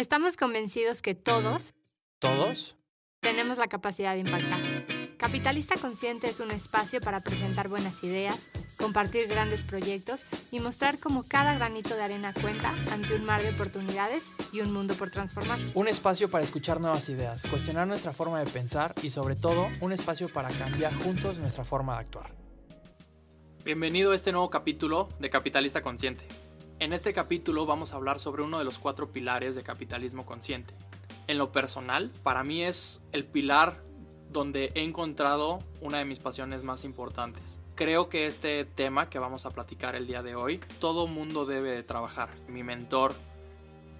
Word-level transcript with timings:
Estamos 0.00 0.38
convencidos 0.38 1.02
que 1.02 1.14
todos 1.14 1.74
¿Todos? 2.20 2.74
tenemos 3.20 3.58
la 3.58 3.68
capacidad 3.68 4.14
de 4.14 4.20
impactar. 4.20 4.58
Capitalista 5.18 5.76
Consciente 5.76 6.26
es 6.26 6.40
un 6.40 6.50
espacio 6.52 7.02
para 7.02 7.20
presentar 7.20 7.68
buenas 7.68 8.02
ideas, 8.02 8.50
compartir 8.78 9.28
grandes 9.28 9.64
proyectos 9.64 10.24
y 10.50 10.60
mostrar 10.60 10.98
cómo 10.98 11.22
cada 11.22 11.52
granito 11.52 11.94
de 11.94 12.02
arena 12.02 12.32
cuenta 12.32 12.74
ante 12.90 13.14
un 13.14 13.26
mar 13.26 13.42
de 13.42 13.50
oportunidades 13.50 14.24
y 14.54 14.62
un 14.62 14.72
mundo 14.72 14.94
por 14.94 15.10
transformar. 15.10 15.58
Un 15.74 15.86
espacio 15.86 16.30
para 16.30 16.44
escuchar 16.44 16.80
nuevas 16.80 17.06
ideas, 17.10 17.42
cuestionar 17.50 17.86
nuestra 17.86 18.12
forma 18.12 18.42
de 18.42 18.50
pensar 18.50 18.94
y 19.02 19.10
sobre 19.10 19.36
todo 19.36 19.68
un 19.82 19.92
espacio 19.92 20.30
para 20.30 20.48
cambiar 20.48 20.94
juntos 20.94 21.38
nuestra 21.38 21.66
forma 21.66 21.96
de 21.96 22.00
actuar. 22.00 22.34
Bienvenido 23.66 24.12
a 24.12 24.16
este 24.16 24.32
nuevo 24.32 24.48
capítulo 24.48 25.10
de 25.18 25.28
Capitalista 25.28 25.82
Consciente. 25.82 26.26
En 26.80 26.94
este 26.94 27.12
capítulo 27.12 27.66
vamos 27.66 27.92
a 27.92 27.96
hablar 27.96 28.18
sobre 28.18 28.42
uno 28.42 28.58
de 28.58 28.64
los 28.64 28.78
cuatro 28.78 29.12
pilares 29.12 29.54
de 29.54 29.62
capitalismo 29.62 30.24
consciente. 30.24 30.72
En 31.26 31.36
lo 31.36 31.52
personal, 31.52 32.10
para 32.22 32.42
mí 32.42 32.62
es 32.62 33.02
el 33.12 33.26
pilar 33.26 33.82
donde 34.30 34.72
he 34.74 34.82
encontrado 34.82 35.62
una 35.82 35.98
de 35.98 36.06
mis 36.06 36.20
pasiones 36.20 36.64
más 36.64 36.86
importantes. 36.86 37.60
Creo 37.74 38.08
que 38.08 38.26
este 38.26 38.64
tema 38.64 39.10
que 39.10 39.18
vamos 39.18 39.44
a 39.44 39.50
platicar 39.50 39.94
el 39.94 40.06
día 40.06 40.22
de 40.22 40.34
hoy, 40.34 40.58
todo 40.78 41.06
mundo 41.06 41.44
debe 41.44 41.70
de 41.70 41.82
trabajar. 41.82 42.30
Mi 42.48 42.62
mentor 42.62 43.12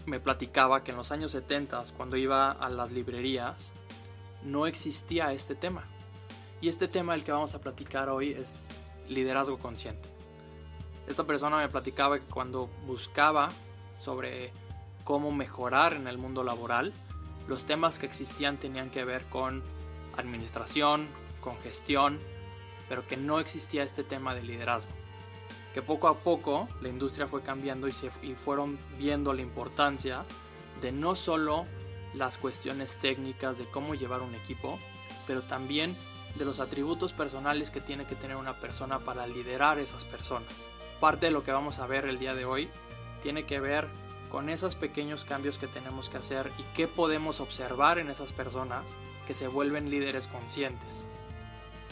me 0.06 0.18
platicaba 0.18 0.82
que 0.82 0.92
en 0.92 0.96
los 0.96 1.12
años 1.12 1.32
70, 1.32 1.82
cuando 1.98 2.16
iba 2.16 2.50
a 2.50 2.70
las 2.70 2.92
librerías, 2.92 3.74
no 4.42 4.66
existía 4.66 5.34
este 5.34 5.54
tema. 5.54 5.84
Y 6.62 6.70
este 6.70 6.88
tema 6.88 7.12
del 7.12 7.24
que 7.24 7.32
vamos 7.32 7.54
a 7.54 7.60
platicar 7.60 8.08
hoy 8.08 8.30
es 8.30 8.68
liderazgo 9.06 9.58
consciente. 9.58 10.19
Esta 11.10 11.24
persona 11.24 11.58
me 11.58 11.68
platicaba 11.68 12.20
que 12.20 12.26
cuando 12.26 12.70
buscaba 12.86 13.50
sobre 13.98 14.52
cómo 15.02 15.32
mejorar 15.32 15.94
en 15.94 16.06
el 16.06 16.18
mundo 16.18 16.44
laboral, 16.44 16.92
los 17.48 17.64
temas 17.64 17.98
que 17.98 18.06
existían 18.06 18.58
tenían 18.58 18.90
que 18.90 19.04
ver 19.04 19.24
con 19.24 19.60
administración, 20.16 21.08
con 21.40 21.58
gestión, 21.62 22.20
pero 22.88 23.08
que 23.08 23.16
no 23.16 23.40
existía 23.40 23.82
este 23.82 24.04
tema 24.04 24.36
de 24.36 24.44
liderazgo. 24.44 24.92
Que 25.74 25.82
poco 25.82 26.06
a 26.06 26.14
poco 26.14 26.68
la 26.80 26.88
industria 26.88 27.26
fue 27.26 27.42
cambiando 27.42 27.88
y, 27.88 27.92
se, 27.92 28.12
y 28.22 28.34
fueron 28.36 28.78
viendo 28.96 29.34
la 29.34 29.42
importancia 29.42 30.22
de 30.80 30.92
no 30.92 31.16
solo 31.16 31.66
las 32.14 32.38
cuestiones 32.38 32.98
técnicas 32.98 33.58
de 33.58 33.68
cómo 33.68 33.96
llevar 33.96 34.20
un 34.20 34.36
equipo, 34.36 34.78
pero 35.26 35.42
también 35.42 35.96
de 36.36 36.44
los 36.44 36.60
atributos 36.60 37.14
personales 37.14 37.72
que 37.72 37.80
tiene 37.80 38.06
que 38.06 38.14
tener 38.14 38.36
una 38.36 38.60
persona 38.60 39.00
para 39.00 39.26
liderar 39.26 39.80
esas 39.80 40.04
personas. 40.04 40.68
Parte 41.00 41.26
de 41.26 41.32
lo 41.32 41.42
que 41.42 41.52
vamos 41.52 41.78
a 41.78 41.86
ver 41.86 42.04
el 42.04 42.18
día 42.18 42.34
de 42.34 42.44
hoy 42.44 42.68
tiene 43.22 43.46
que 43.46 43.58
ver 43.58 43.88
con 44.28 44.50
esos 44.50 44.76
pequeños 44.76 45.24
cambios 45.24 45.58
que 45.58 45.66
tenemos 45.66 46.10
que 46.10 46.18
hacer 46.18 46.52
y 46.58 46.62
qué 46.74 46.88
podemos 46.88 47.40
observar 47.40 47.98
en 47.98 48.10
esas 48.10 48.32
personas 48.32 48.96
que 49.26 49.34
se 49.34 49.48
vuelven 49.48 49.90
líderes 49.90 50.28
conscientes. 50.28 51.06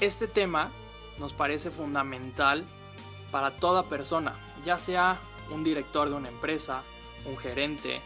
Este 0.00 0.28
tema 0.28 0.70
nos 1.18 1.32
parece 1.32 1.70
fundamental 1.70 2.64
para 3.30 3.56
toda 3.56 3.88
persona, 3.88 4.34
ya 4.64 4.78
sea 4.78 5.18
un 5.50 5.64
director 5.64 6.10
de 6.10 6.14
una 6.14 6.28
empresa, 6.28 6.82
un 7.24 7.36
gerente 7.38 8.00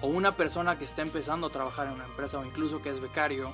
o 0.00 0.08
una 0.08 0.36
persona 0.36 0.78
que 0.78 0.86
está 0.86 1.02
empezando 1.02 1.46
a 1.46 1.50
trabajar 1.50 1.86
en 1.86 1.94
una 1.94 2.04
empresa 2.06 2.38
o 2.38 2.44
incluso 2.44 2.82
que 2.82 2.90
es 2.90 3.00
becario 3.00 3.52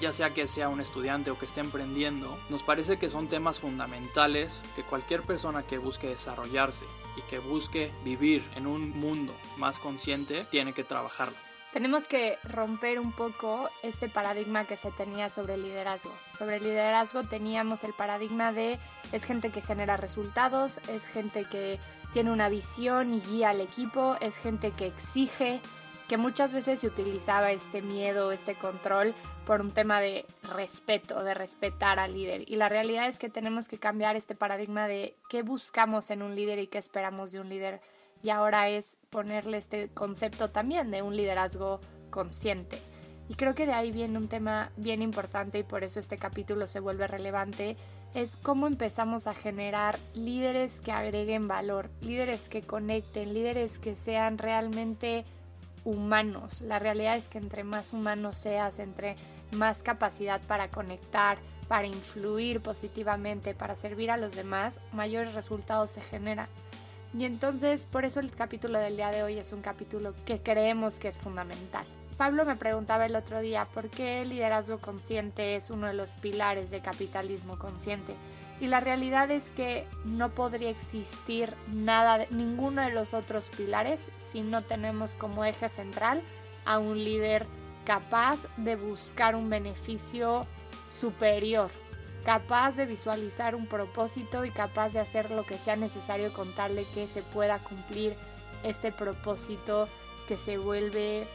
ya 0.00 0.12
sea 0.12 0.34
que 0.34 0.46
sea 0.46 0.68
un 0.68 0.80
estudiante 0.80 1.30
o 1.30 1.38
que 1.38 1.46
esté 1.46 1.60
emprendiendo, 1.60 2.38
nos 2.48 2.62
parece 2.62 2.98
que 2.98 3.08
son 3.08 3.28
temas 3.28 3.60
fundamentales 3.60 4.64
que 4.74 4.82
cualquier 4.82 5.22
persona 5.22 5.64
que 5.64 5.78
busque 5.78 6.08
desarrollarse 6.08 6.84
y 7.16 7.22
que 7.22 7.38
busque 7.38 7.92
vivir 8.04 8.42
en 8.56 8.66
un 8.66 8.90
mundo 8.90 9.34
más 9.56 9.78
consciente 9.78 10.44
tiene 10.50 10.72
que 10.72 10.84
trabajarlo. 10.84 11.36
Tenemos 11.74 12.06
que 12.06 12.38
romper 12.44 13.00
un 13.00 13.10
poco 13.10 13.68
este 13.82 14.08
paradigma 14.08 14.64
que 14.64 14.76
se 14.76 14.92
tenía 14.92 15.28
sobre 15.28 15.54
el 15.54 15.64
liderazgo. 15.64 16.12
Sobre 16.38 16.58
el 16.58 16.62
liderazgo 16.62 17.24
teníamos 17.24 17.82
el 17.82 17.92
paradigma 17.92 18.52
de 18.52 18.78
es 19.10 19.24
gente 19.24 19.50
que 19.50 19.60
genera 19.60 19.96
resultados, 19.96 20.78
es 20.86 21.04
gente 21.06 21.46
que 21.46 21.80
tiene 22.12 22.30
una 22.30 22.48
visión 22.48 23.12
y 23.12 23.20
guía 23.20 23.50
al 23.50 23.60
equipo, 23.60 24.16
es 24.20 24.36
gente 24.36 24.70
que 24.70 24.86
exige, 24.86 25.60
que 26.06 26.16
muchas 26.16 26.52
veces 26.52 26.78
se 26.78 26.86
utilizaba 26.86 27.50
este 27.50 27.82
miedo, 27.82 28.30
este 28.30 28.54
control 28.54 29.12
por 29.44 29.60
un 29.60 29.72
tema 29.72 30.00
de 30.00 30.26
respeto, 30.42 31.22
de 31.22 31.34
respetar 31.34 31.98
al 31.98 32.14
líder. 32.14 32.50
Y 32.50 32.56
la 32.56 32.68
realidad 32.68 33.06
es 33.06 33.18
que 33.18 33.28
tenemos 33.28 33.68
que 33.68 33.78
cambiar 33.78 34.16
este 34.16 34.34
paradigma 34.34 34.88
de 34.88 35.14
qué 35.28 35.42
buscamos 35.42 36.10
en 36.10 36.22
un 36.22 36.34
líder 36.34 36.58
y 36.58 36.66
qué 36.66 36.78
esperamos 36.78 37.32
de 37.32 37.40
un 37.40 37.48
líder. 37.48 37.80
Y 38.22 38.30
ahora 38.30 38.68
es 38.68 38.96
ponerle 39.10 39.58
este 39.58 39.88
concepto 39.88 40.50
también 40.50 40.90
de 40.90 41.02
un 41.02 41.16
liderazgo 41.16 41.80
consciente. 42.10 42.78
Y 43.28 43.34
creo 43.34 43.54
que 43.54 43.66
de 43.66 43.72
ahí 43.72 43.90
viene 43.90 44.18
un 44.18 44.28
tema 44.28 44.70
bien 44.76 45.02
importante 45.02 45.58
y 45.58 45.62
por 45.62 45.84
eso 45.84 45.98
este 45.98 46.18
capítulo 46.18 46.66
se 46.66 46.80
vuelve 46.80 47.06
relevante, 47.06 47.76
es 48.14 48.36
cómo 48.36 48.66
empezamos 48.66 49.26
a 49.26 49.34
generar 49.34 49.98
líderes 50.14 50.80
que 50.80 50.92
agreguen 50.92 51.48
valor, 51.48 51.90
líderes 52.00 52.48
que 52.48 52.62
conecten, 52.62 53.34
líderes 53.34 53.78
que 53.78 53.94
sean 53.94 54.38
realmente 54.38 55.24
humanos. 55.84 56.60
La 56.60 56.78
realidad 56.78 57.16
es 57.16 57.28
que 57.28 57.38
entre 57.38 57.64
más 57.64 57.92
humanos 57.92 58.36
seas, 58.36 58.78
entre 58.78 59.16
más 59.52 59.82
capacidad 59.82 60.40
para 60.42 60.68
conectar, 60.68 61.38
para 61.68 61.86
influir 61.86 62.60
positivamente, 62.60 63.54
para 63.54 63.76
servir 63.76 64.10
a 64.10 64.16
los 64.16 64.34
demás, 64.34 64.80
mayores 64.92 65.34
resultados 65.34 65.90
se 65.90 66.00
generan. 66.00 66.48
Y 67.16 67.24
entonces, 67.24 67.86
por 67.86 68.04
eso 68.04 68.20
el 68.20 68.30
capítulo 68.30 68.78
del 68.78 68.96
día 68.96 69.10
de 69.10 69.22
hoy 69.22 69.38
es 69.38 69.52
un 69.52 69.62
capítulo 69.62 70.14
que 70.26 70.40
creemos 70.40 70.98
que 70.98 71.08
es 71.08 71.18
fundamental. 71.18 71.86
Pablo 72.16 72.44
me 72.44 72.56
preguntaba 72.56 73.06
el 73.06 73.16
otro 73.16 73.40
día 73.40 73.66
por 73.72 73.88
qué 73.88 74.22
el 74.22 74.28
liderazgo 74.30 74.78
consciente 74.78 75.56
es 75.56 75.70
uno 75.70 75.86
de 75.86 75.94
los 75.94 76.16
pilares 76.16 76.70
del 76.70 76.82
capitalismo 76.82 77.58
consciente. 77.58 78.14
Y 78.60 78.68
la 78.68 78.80
realidad 78.80 79.30
es 79.30 79.50
que 79.50 79.86
no 80.04 80.30
podría 80.30 80.70
existir 80.70 81.54
nada, 81.72 82.18
de, 82.18 82.28
ninguno 82.30 82.82
de 82.82 82.90
los 82.90 83.14
otros 83.14 83.50
pilares 83.50 84.12
si 84.16 84.42
no 84.42 84.62
tenemos 84.62 85.16
como 85.16 85.44
eje 85.44 85.68
central 85.68 86.22
a 86.64 86.78
un 86.78 87.02
líder 87.02 87.46
capaz 87.84 88.46
de 88.56 88.76
buscar 88.76 89.34
un 89.34 89.48
beneficio 89.50 90.46
superior, 90.90 91.70
capaz 92.24 92.76
de 92.76 92.86
visualizar 92.86 93.54
un 93.54 93.66
propósito 93.66 94.44
y 94.44 94.50
capaz 94.50 94.92
de 94.94 95.00
hacer 95.00 95.30
lo 95.30 95.44
que 95.44 95.58
sea 95.58 95.76
necesario 95.76 96.32
con 96.32 96.54
tal 96.54 96.76
de 96.76 96.84
que 96.84 97.06
se 97.06 97.22
pueda 97.22 97.58
cumplir 97.58 98.16
este 98.62 98.92
propósito 98.92 99.88
que 100.26 100.36
se 100.36 100.56
vuelve 100.56 101.28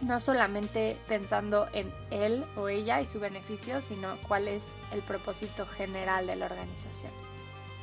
no 0.00 0.20
solamente 0.20 0.98
pensando 1.08 1.68
en 1.72 1.92
él 2.10 2.44
o 2.56 2.68
ella 2.68 3.00
y 3.00 3.06
su 3.06 3.20
beneficio, 3.20 3.80
sino 3.80 4.16
cuál 4.28 4.48
es 4.48 4.72
el 4.92 5.02
propósito 5.02 5.66
general 5.66 6.26
de 6.26 6.36
la 6.36 6.46
organización. 6.46 7.12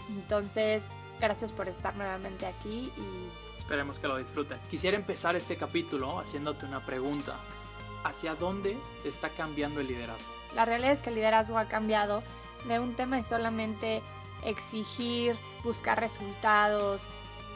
Entonces, 0.10 0.92
gracias 1.20 1.52
por 1.52 1.68
estar 1.68 1.96
nuevamente 1.96 2.46
aquí 2.46 2.92
y 2.96 3.58
esperemos 3.58 4.00
que 4.00 4.08
lo 4.08 4.18
disfruten. 4.18 4.60
Quisiera 4.70 4.98
empezar 4.98 5.36
este 5.36 5.58
capítulo 5.58 6.20
haciéndote 6.20 6.66
una 6.66 6.86
pregunta. 6.86 7.36
¿Hacia 8.04 8.36
dónde 8.36 8.78
está 9.04 9.30
cambiando 9.30 9.80
el 9.82 9.88
liderazgo? 9.88 10.30
La 10.56 10.66
realidad 10.66 10.92
es 10.92 11.02
que 11.02 11.10
el 11.10 11.16
liderazgo 11.16 11.58
ha 11.58 11.66
cambiado 11.66 12.24
de 12.68 12.80
un 12.80 12.96
tema 12.96 13.18
de 13.18 13.24
solamente 13.24 14.02
exigir, 14.44 15.38
buscar 15.64 16.00
resultados, 16.00 17.10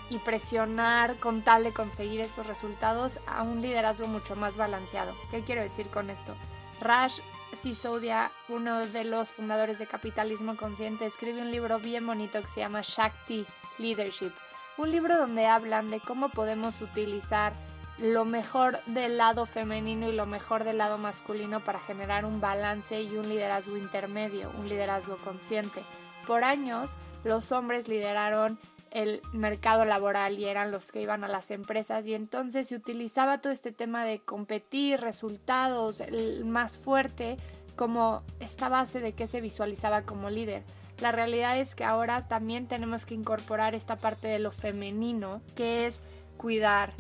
y 0.10 0.20
presionar 0.20 1.18
con 1.18 1.42
tal 1.42 1.64
de 1.64 1.74
conseguir 1.74 2.22
estos 2.22 2.48
resultados 2.48 3.20
a 3.26 3.42
un 3.42 3.62
liderazgo 3.62 4.08
mucho 4.08 4.36
más 4.36 4.58
balanceado. 4.58 5.16
¿Qué 5.32 5.44
quiero 5.44 5.62
decir 5.62 5.88
con 5.88 6.10
esto? 6.10 6.36
Raj 6.80 7.14
Sisodia, 7.54 8.32
uno 8.50 8.86
de 8.86 9.04
los 9.04 9.32
fundadores 9.32 9.80
de 9.80 9.88
Capitalismo 9.88 10.58
Consciente, 10.58 11.06
escribe 11.06 11.42
un 11.42 11.52
libro 11.52 11.80
bien 11.80 12.06
bonito 12.06 12.42
que 12.42 12.48
se 12.48 12.60
llama 12.60 12.82
Shakti 12.84 13.46
Leadership. 13.78 14.32
Un 14.78 14.92
libro 14.92 15.18
donde 15.18 15.46
hablan 15.46 15.90
de 15.90 16.02
cómo 16.02 16.30
podemos 16.30 16.82
utilizar 16.82 17.54
lo 17.98 18.26
mejor 18.26 18.84
del 18.86 19.18
lado 19.18 19.46
femenino 19.46 20.10
y 20.10 20.14
lo 20.14 20.26
mejor 20.26 20.64
del 20.64 20.78
lado 20.78 20.98
masculino 20.98 21.64
para 21.64 21.80
generar 21.80 22.26
un 22.26 22.42
balance 22.42 23.02
y 23.02 23.16
un 23.16 23.30
liderazgo 23.30 23.78
intermedio, 23.78 24.52
un 24.58 24.68
liderazgo 24.68 25.18
consciente. 25.18 25.82
Por 26.28 26.44
años, 26.44 26.92
los 27.24 27.52
hombres 27.52 27.88
lideraron 27.88 28.60
el 28.92 29.22
mercado 29.34 29.84
laboral 29.84 30.40
y 30.40 30.46
eran 30.46 30.72
los 30.72 30.92
que 30.92 31.02
iban 31.02 31.24
a 31.24 31.28
las 31.28 31.52
empresas 31.52 32.06
y 32.06 32.14
entonces 32.14 32.70
se 32.70 32.76
utilizaba 32.76 33.40
todo 33.40 33.52
este 33.52 33.72
tema 33.72 34.06
de 34.06 34.20
competir, 34.20 35.02
resultados, 35.02 36.00
el 36.00 36.46
más 36.46 36.78
fuerte 36.78 37.38
como 37.76 38.24
esta 38.40 38.70
base 38.70 39.02
de 39.02 39.14
que 39.14 39.28
se 39.28 39.42
visualizaba 39.42 40.04
como 40.04 40.30
líder. 40.30 40.64
La 41.00 41.12
realidad 41.12 41.58
es 41.58 41.76
que 41.76 41.84
ahora 41.84 42.28
también 42.28 42.68
tenemos 42.68 43.06
que 43.06 43.16
incorporar 43.16 43.76
esta 43.76 43.98
parte 43.98 44.30
de 44.30 44.40
lo 44.40 44.52
femenino, 44.52 45.42
que 45.56 45.86
es 45.88 46.02
cuidar, 46.38 46.94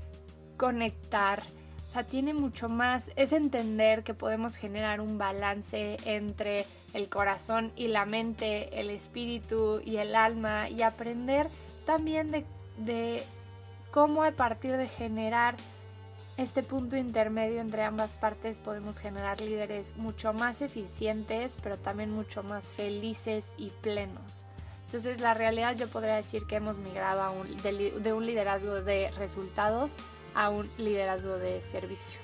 conectar, 0.57 1.44
o 1.84 1.88
sea, 1.88 2.04
tiene 2.04 2.34
mucho 2.34 2.69
más, 2.69 3.12
es 3.16 3.31
entender 3.31 4.04
que 4.04 4.13
podemos 4.13 4.56
generar 4.56 5.02
un 5.02 5.18
balance 5.18 5.98
entre 6.06 6.66
el 6.96 7.10
corazón 7.10 7.74
y 7.75 7.90
la 7.90 8.06
mente, 8.06 8.80
el 8.80 8.90
espíritu 8.90 9.81
y 9.84 9.98
el 9.98 10.16
alma 10.16 10.69
y 10.69 10.81
aprender 10.81 11.50
también 11.86 12.31
de, 12.78 13.24
cómo 13.92 14.24
a 14.24 14.31
partir 14.31 14.78
de 14.78 14.88
generar 14.88 15.56
este 16.38 16.63
punto 16.63 16.98
intermedio 16.98 17.62
entre 17.62 17.84
ambas 17.84 18.18
partes 18.18 18.60
podemos 18.60 18.98
generar 18.98 19.40
líderes 19.42 19.96
mucho 19.98 20.34
más 20.34 20.62
eficientes, 20.62 21.57
pero 21.62 21.78
también 21.78 22.12
mucho 22.12 22.44
más 22.44 22.74
felices 22.74 23.54
y 23.57 23.72
plenos. 23.81 24.46
Entonces 24.86 25.19
la 25.19 25.34
realidad 25.34 25.75
yo 25.75 25.90
podría 25.90 26.16
decir 26.16 26.44
que 26.48 26.56
hemos 26.56 26.80
migrado 26.80 27.34
de 27.44 28.13
un 28.13 28.25
liderazgo 28.25 28.81
de 28.81 29.12
resultados 29.12 29.98
a 30.35 30.49
un 30.49 30.69
liderazgo 30.77 31.37
de 31.37 31.61
servicio. 31.61 32.19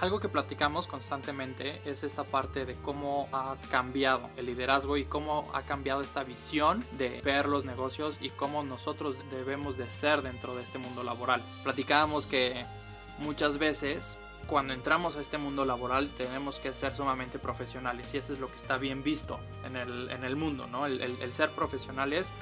Algo 0.00 0.18
que 0.18 0.30
platicamos 0.30 0.86
constantemente 0.86 1.82
es 1.84 2.04
esta 2.04 2.24
parte 2.24 2.64
de 2.64 2.74
cómo 2.76 3.28
ha 3.32 3.56
cambiado 3.70 4.30
el 4.38 4.46
liderazgo 4.46 4.96
y 4.96 5.04
cómo 5.04 5.50
ha 5.52 5.62
cambiado 5.64 6.00
esta 6.00 6.24
visión 6.24 6.86
de 6.92 7.20
ver 7.20 7.46
los 7.46 7.66
negocios 7.66 8.16
y 8.18 8.30
cómo 8.30 8.62
nosotros 8.62 9.16
debemos 9.30 9.76
de 9.76 9.90
ser 9.90 10.22
dentro 10.22 10.56
de 10.56 10.62
este 10.62 10.78
mundo 10.78 11.02
laboral. 11.02 11.44
Platicábamos 11.62 12.26
que 12.26 12.64
muchas 13.18 13.58
veces 13.58 14.18
cuando 14.46 14.72
entramos 14.72 15.16
a 15.16 15.20
este 15.20 15.36
mundo 15.36 15.66
laboral 15.66 16.08
tenemos 16.08 16.60
que 16.60 16.72
ser 16.72 16.94
sumamente 16.94 17.38
profesionales 17.38 18.14
y 18.14 18.16
eso 18.16 18.32
es 18.32 18.38
lo 18.38 18.48
que 18.48 18.56
está 18.56 18.78
bien 18.78 19.02
visto 19.02 19.38
en 19.66 19.76
el, 19.76 20.10
en 20.10 20.24
el 20.24 20.34
mundo, 20.34 20.66
¿no? 20.66 20.86
El, 20.86 21.02
el 21.02 21.32
ser 21.34 21.50
profesionales 21.50 22.32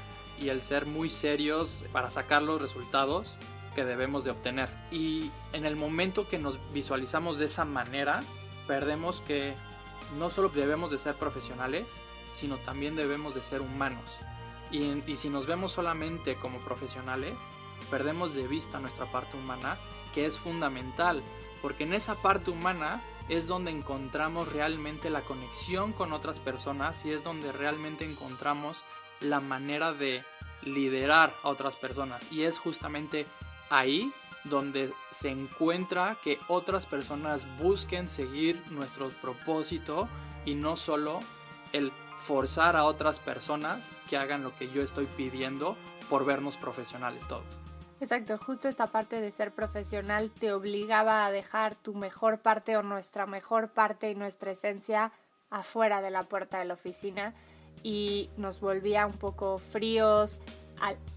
y 0.40 0.50
el 0.50 0.62
ser 0.62 0.86
muy 0.86 1.10
serios 1.10 1.84
para 1.92 2.08
sacar 2.08 2.42
los 2.42 2.62
resultados 2.62 3.36
debemos 3.84 4.24
de 4.24 4.30
obtener. 4.30 4.70
Y 4.90 5.30
en 5.52 5.64
el 5.64 5.76
momento 5.76 6.28
que 6.28 6.38
nos 6.38 6.58
visualizamos 6.72 7.38
de 7.38 7.46
esa 7.46 7.64
manera, 7.64 8.22
perdemos 8.66 9.20
que 9.20 9.54
no 10.18 10.30
solo 10.30 10.48
debemos 10.48 10.90
de 10.90 10.98
ser 10.98 11.16
profesionales, 11.16 12.00
sino 12.30 12.56
también 12.58 12.96
debemos 12.96 13.34
de 13.34 13.42
ser 13.42 13.60
humanos. 13.60 14.20
Y, 14.70 15.02
y 15.10 15.16
si 15.16 15.30
nos 15.30 15.46
vemos 15.46 15.72
solamente 15.72 16.36
como 16.36 16.60
profesionales, 16.60 17.34
perdemos 17.90 18.34
de 18.34 18.46
vista 18.46 18.80
nuestra 18.80 19.10
parte 19.10 19.36
humana, 19.36 19.78
que 20.12 20.26
es 20.26 20.38
fundamental, 20.38 21.22
porque 21.62 21.84
en 21.84 21.94
esa 21.94 22.16
parte 22.16 22.50
humana 22.50 23.02
es 23.28 23.46
donde 23.46 23.70
encontramos 23.70 24.52
realmente 24.52 25.10
la 25.10 25.22
conexión 25.22 25.92
con 25.92 26.12
otras 26.12 26.40
personas 26.40 27.04
y 27.04 27.12
es 27.12 27.24
donde 27.24 27.52
realmente 27.52 28.04
encontramos 28.04 28.84
la 29.20 29.40
manera 29.40 29.92
de 29.92 30.24
liderar 30.62 31.34
a 31.42 31.50
otras 31.50 31.76
personas. 31.76 32.32
Y 32.32 32.44
es 32.44 32.58
justamente 32.58 33.26
ahí 33.70 34.12
donde 34.44 34.92
se 35.10 35.30
encuentra 35.30 36.16
que 36.22 36.38
otras 36.48 36.86
personas 36.86 37.46
busquen 37.58 38.08
seguir 38.08 38.62
nuestro 38.70 39.10
propósito 39.20 40.08
y 40.44 40.54
no 40.54 40.76
solo 40.76 41.20
el 41.72 41.92
forzar 42.16 42.76
a 42.76 42.84
otras 42.84 43.20
personas 43.20 43.90
que 44.08 44.16
hagan 44.16 44.42
lo 44.42 44.56
que 44.56 44.70
yo 44.70 44.82
estoy 44.82 45.06
pidiendo 45.06 45.76
por 46.08 46.24
vernos 46.24 46.56
profesionales 46.56 47.28
todos. 47.28 47.60
Exacto, 48.00 48.38
justo 48.38 48.68
esta 48.68 48.86
parte 48.86 49.20
de 49.20 49.32
ser 49.32 49.52
profesional 49.52 50.30
te 50.30 50.52
obligaba 50.52 51.26
a 51.26 51.32
dejar 51.32 51.74
tu 51.74 51.94
mejor 51.94 52.38
parte 52.38 52.76
o 52.76 52.82
nuestra 52.82 53.26
mejor 53.26 53.70
parte 53.70 54.10
y 54.10 54.14
nuestra 54.14 54.52
esencia 54.52 55.12
afuera 55.50 56.00
de 56.00 56.10
la 56.10 56.22
puerta 56.22 56.60
de 56.60 56.64
la 56.64 56.74
oficina 56.74 57.34
y 57.82 58.30
nos 58.36 58.60
volvía 58.60 59.06
un 59.06 59.14
poco 59.14 59.58
fríos, 59.58 60.40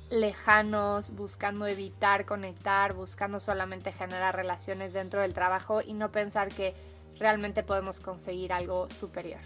lejanos, 0.10 1.12
buscando 1.12 1.66
evitar 1.68 2.26
conectar, 2.26 2.94
buscando 2.94 3.40
solamente 3.40 3.92
generar 3.94 4.36
relaciones 4.36 4.94
dentro 4.94 5.22
del 5.22 5.34
trabajo 5.34 5.82
y 5.82 5.94
no 5.94 6.12
pensar 6.12 6.50
que 6.50 6.76
realmente 7.18 7.64
podemos 7.64 8.00
conseguir 8.00 8.52
algo 8.52 8.90
superior. 8.90 9.40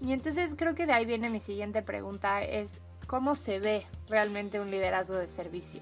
Y 0.00 0.12
entonces 0.12 0.54
creo 0.56 0.74
que 0.74 0.86
de 0.86 0.92
ahí 0.92 1.06
viene 1.06 1.30
mi 1.30 1.40
siguiente 1.40 1.80
pregunta, 1.80 2.42
es 2.42 2.80
¿cómo 3.06 3.34
se 3.34 3.60
ve 3.60 3.86
realmente 4.08 4.60
un 4.60 4.70
liderazgo 4.70 5.16
de 5.16 5.28
servicio? 5.28 5.80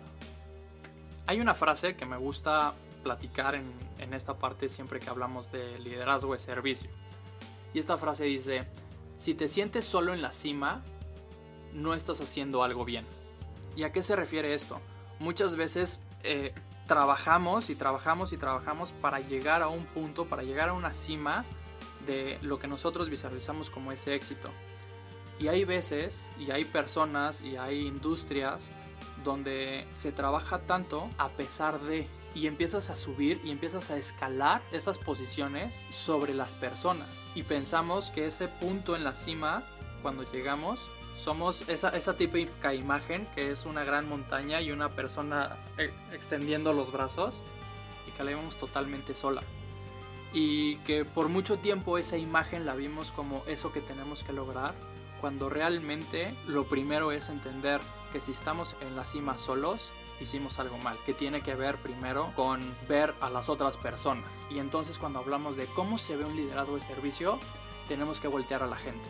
Hay 1.27 1.41
una 1.41 1.55
frase 1.55 1.97
que 1.97 2.07
me 2.07 2.17
gusta 2.17 2.75
platicar 3.03 3.55
en, 3.57 3.73
en 3.99 4.15
esta 4.15 4.35
parte 4.35 4.69
siempre 4.69 5.01
que 5.01 5.11
hablamos 5.11 5.51
de 5.51 5.79
liderazgo 5.81 6.35
de 6.35 6.39
servicio. 6.39 6.91
Y 7.75 7.79
esta 7.79 7.97
frase 7.97 8.25
dice, 8.25 8.67
si 9.19 9.35
te 9.35 9.49
sientes 9.49 9.87
solo 9.87 10.15
en 10.15 10.23
la 10.23 10.33
cima, 10.33 10.83
no 11.73 11.95
estás 11.95 12.21
haciendo 12.21 12.63
algo 12.63 12.85
bien. 12.85 13.05
¿Y 13.77 13.85
a 13.85 13.93
qué 13.93 14.03
se 14.03 14.17
refiere 14.17 14.55
esto? 14.55 14.81
Muchas 15.19 15.57
veces 15.57 16.03
eh, 16.23 16.53
trabajamos 16.87 17.71
y 17.71 17.75
trabajamos 17.75 18.33
y 18.33 18.37
trabajamos 18.37 18.93
para 18.93 19.21
llegar 19.21 19.63
a 19.63 19.69
un 19.69 19.85
punto, 19.87 20.27
para 20.27 20.43
llegar 20.43 20.69
a 20.69 20.73
una 20.73 20.93
cima 20.93 21.45
de 22.07 22.39
lo 22.43 22.59
que 22.59 22.67
nosotros 22.67 23.09
visualizamos 23.09 23.71
como 23.71 23.93
ese 23.93 24.15
éxito. 24.15 24.51
Y 25.39 25.49
hay 25.49 25.65
veces, 25.65 26.31
y 26.39 26.51
hay 26.51 26.65
personas, 26.65 27.43
y 27.43 27.57
hay 27.57 27.87
industrias 27.87 28.71
donde 29.25 29.87
se 29.93 30.13
trabaja 30.13 30.59
tanto 30.61 31.09
a 31.19 31.29
pesar 31.31 31.81
de 31.81 32.07
y 32.35 32.47
empiezas 32.47 32.91
a 32.91 32.97
subir 32.97 33.41
y 33.45 33.51
empiezas 33.51 33.91
a 33.91 33.97
escalar 33.97 34.63
esas 34.73 34.99
posiciones 34.99 35.85
sobre 35.91 36.35
las 36.35 36.57
personas. 36.57 37.27
Y 37.35 37.43
pensamos 37.43 38.11
que 38.11 38.27
ese 38.27 38.49
punto 38.49 38.97
en 38.97 39.05
la 39.05 39.15
cima, 39.15 39.65
cuando 40.03 40.31
llegamos, 40.33 40.91
somos 41.17 41.69
esa, 41.69 41.91
esa 41.91 42.17
típica 42.17 42.75
imagen 42.75 43.27
que 43.35 43.51
es 43.51 43.67
una 43.67 43.85
gran 43.85 44.09
montaña 44.09 44.61
y 44.61 44.73
una 44.73 44.91
persona 44.91 45.57
eh, 45.79 45.93
extendiendo 46.13 46.73
los 46.73 46.93
brazos 46.93 47.43
y 48.07 48.11
que 48.13 48.25
la 48.25 48.31
vemos 48.31 48.57
totalmente 48.57 49.15
sola. 49.15 49.43
Y 50.33 50.77
que 50.79 51.05
por 51.05 51.29
mucho 51.29 51.59
tiempo 51.59 51.99
esa 51.99 52.17
imagen 52.17 52.65
la 52.65 52.75
vimos 52.75 53.13
como 53.13 53.43
eso 53.47 53.71
que 53.73 53.83
tenemos 53.83 54.25
que 54.25 54.33
lograr, 54.33 54.75
cuando 55.21 55.49
realmente 55.49 56.35
lo 56.47 56.67
primero 56.67 57.13
es 57.13 57.29
entender 57.29 57.81
que 58.13 58.21
si 58.21 58.33
estamos 58.33 58.77
en 58.81 58.97
la 58.97 59.05
cima 59.05 59.37
solos, 59.39 59.93
hicimos 60.21 60.59
algo 60.59 60.79
mal, 60.79 60.97
que 61.05 61.15
tiene 61.15 61.43
que 61.43 61.55
ver 61.55 61.77
primero 61.77 62.33
con 62.35 62.61
ver 62.89 63.15
a 63.21 63.29
las 63.29 63.49
otras 63.49 63.77
personas. 63.77 64.47
Y 64.51 64.59
entonces 64.59 64.99
cuando 64.99 65.19
hablamos 65.19 65.57
de 65.57 65.67
cómo 65.67 65.99
se 65.99 66.17
ve 66.17 66.25
un 66.25 66.37
liderazgo 66.37 66.77
de 66.77 66.81
servicio, 66.81 67.39
tenemos 67.87 68.19
que 68.19 68.29
voltear 68.29 68.63
a 68.63 68.67
la 68.67 68.77
gente 68.77 69.09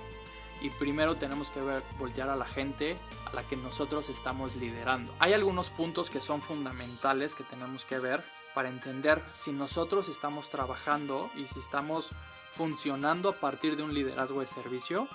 y 0.62 0.70
primero 0.70 1.17
tenemos 1.17 1.50
que 1.50 1.61
ver, 1.61 1.82
voltear 1.99 2.31
a 2.31 2.37
la 2.37 2.44
gente 2.44 2.97
a 3.26 3.35
la 3.35 3.43
que 3.43 3.56
nosotros 3.56 4.09
estamos 4.09 4.55
liderando. 4.55 5.12
Hay 5.19 5.32
algunos 5.32 5.70
puntos 5.70 6.09
que 6.09 6.20
son 6.20 6.41
fundamentales 6.41 7.35
que 7.35 7.43
tenemos 7.43 7.85
que 7.85 7.99
ver 7.99 8.25
para 8.55 8.69
entender 8.69 9.23
si 9.31 9.53
nosotros 9.53 10.09
estamos 10.09 10.50
trabajando 10.50 11.31
y 11.35 11.49
si 11.49 11.59
estamos 11.59 12.12
funcionando 12.53 13.31
a 13.31 13.32
partir 13.32 13.76
de 13.76 13.82
un 13.82 13.93
liderazgo 13.93 14.41
de 14.41 14.47
servicio 14.47 15.09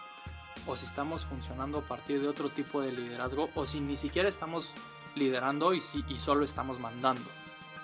o 0.66 0.76
si 0.76 0.86
estamos 0.86 1.26
funcionando 1.26 1.80
a 1.80 1.82
partir 1.82 2.20
de 2.22 2.28
otro 2.28 2.50
tipo 2.50 2.82
de 2.82 2.92
liderazgo 2.92 3.50
o 3.56 3.66
si 3.66 3.80
ni 3.80 3.96
siquiera 3.96 4.28
estamos 4.28 4.74
liderando 5.16 5.74
y, 5.74 5.80
si, 5.80 6.04
y 6.10 6.18
solo 6.18 6.44
estamos 6.44 6.80
mandando. 6.80 7.30